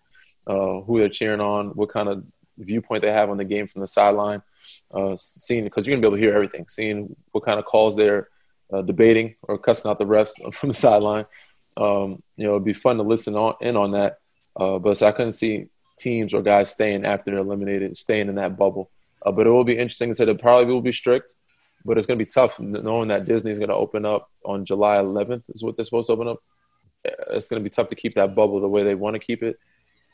[0.46, 2.24] uh, who they're cheering on, what kind of
[2.58, 4.42] viewpoint they have on the game from the sideline.
[4.92, 7.96] Uh, seeing because you're gonna be able to hear everything, seeing what kind of calls
[7.96, 8.28] they're
[8.72, 11.26] uh, debating or cussing out the refs from the sideline.
[11.76, 14.18] Um, you know, it'd be fun to listen on in on that.
[14.58, 15.66] Uh, but so I couldn't see
[15.98, 18.90] teams or guys staying after they're eliminated, staying in that bubble.
[19.24, 20.10] Uh, but it will be interesting.
[20.10, 21.34] I said it probably will be strict,
[21.84, 24.64] but it's going to be tough knowing that Disney is going to open up on
[24.64, 25.42] July 11th.
[25.48, 26.38] Is what they're supposed to open up.
[27.04, 29.42] it's going to be tough to keep that bubble the way they want to keep
[29.42, 29.58] it.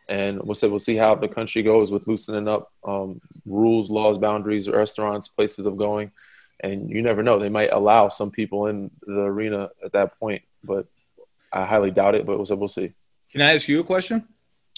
[0.09, 4.19] And we'll say we'll see how the country goes with loosening up um, rules, laws,
[4.19, 6.13] boundaries, restaurants, places of going.
[6.61, 10.43] And you never know; they might allow some people in the arena at that point,
[10.63, 10.87] but
[11.53, 12.27] I highly doubt it.
[12.27, 12.93] But we'll, say we'll see.
[13.31, 14.27] Can I ask you a question?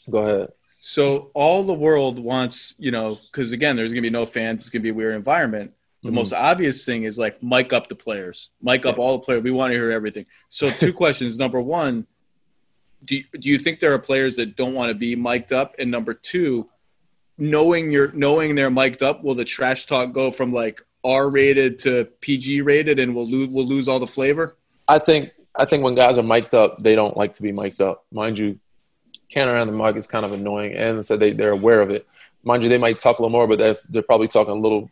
[0.08, 0.48] Go ahead.
[0.80, 4.62] So all the world wants, you know, because again, there's gonna be no fans.
[4.62, 5.72] It's gonna be a weird environment.
[6.02, 6.16] The mm-hmm.
[6.16, 9.42] most obvious thing is like mic up the players, mic up all the players.
[9.42, 10.26] We want to hear everything.
[10.50, 11.38] So two questions.
[11.38, 12.06] Number one,
[13.04, 15.74] do you, do you think there are players that don't want to be mic'd up?
[15.78, 16.68] And number two,
[17.38, 21.78] knowing you're knowing they're mic'd up, will the trash talk go from like R rated
[21.80, 24.56] to PG rated, and we'll lose we'll lose all the flavor?
[24.88, 27.82] I think I think when guys are mic'd up, they don't like to be mic'd
[27.82, 28.04] up.
[28.12, 28.58] Mind you,
[29.28, 32.06] can around the mic is kind of annoying, and so they they're aware of it.
[32.42, 34.90] Mind you, they might talk a little more, but they're, they're probably talking a little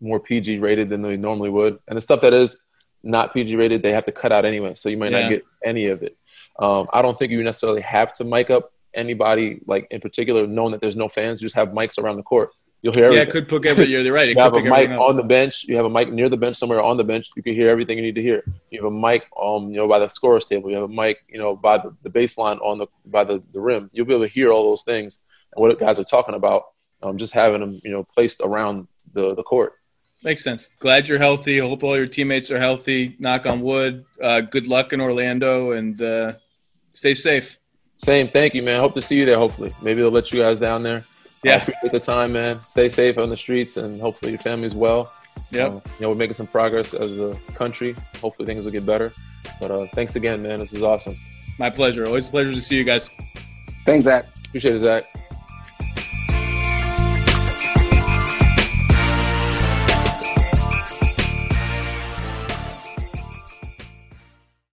[0.00, 1.78] more PG rated than they normally would.
[1.86, 2.62] And the stuff that is
[3.02, 5.22] not PG rated, they have to cut out anyway, so you might yeah.
[5.22, 6.16] not get any of it.
[6.58, 10.72] Um, I don't think you necessarily have to mic up anybody like in particular, knowing
[10.72, 11.40] that there's no fans.
[11.40, 12.50] You Just have mics around the court.
[12.82, 13.06] You'll hear.
[13.06, 13.26] Everything.
[13.26, 13.86] Yeah, it could pick every.
[13.86, 14.00] Year.
[14.00, 14.28] You're right.
[14.28, 15.64] It you have a mic on the bench.
[15.64, 17.28] You have a mic near the bench somewhere on the bench.
[17.36, 18.44] You can hear everything you need to hear.
[18.70, 20.70] You have a mic, um, you know, by the scorers table.
[20.70, 23.60] You have a mic, you know, by the, the baseline on the by the, the
[23.60, 23.90] rim.
[23.92, 25.22] You'll be able to hear all those things
[25.54, 26.64] and what guys are talking about.
[27.02, 29.74] Um, just having them, you know, placed around the the court.
[30.22, 30.68] Makes sense.
[30.80, 31.58] Glad you're healthy.
[31.58, 33.16] Hope all your teammates are healthy.
[33.20, 34.04] Knock on wood.
[34.20, 36.34] Uh, good luck in Orlando and uh,
[36.92, 37.58] stay safe.
[37.94, 38.28] Same.
[38.28, 38.80] Thank you, man.
[38.80, 39.36] Hope to see you there.
[39.36, 41.04] Hopefully, maybe they'll let you guys down there.
[41.42, 41.54] Yeah.
[41.54, 42.60] I appreciate the time, man.
[42.62, 45.12] Stay safe on the streets, and hopefully your family's well.
[45.50, 45.66] Yeah.
[45.66, 47.94] Uh, you know, we're making some progress as a country.
[48.20, 49.12] Hopefully things will get better.
[49.60, 50.58] But uh, thanks again, man.
[50.58, 51.16] This is awesome.
[51.58, 52.06] My pleasure.
[52.06, 53.10] Always a pleasure to see you guys.
[53.84, 54.26] Thanks, Zach.
[54.46, 55.04] Appreciate it, Zach.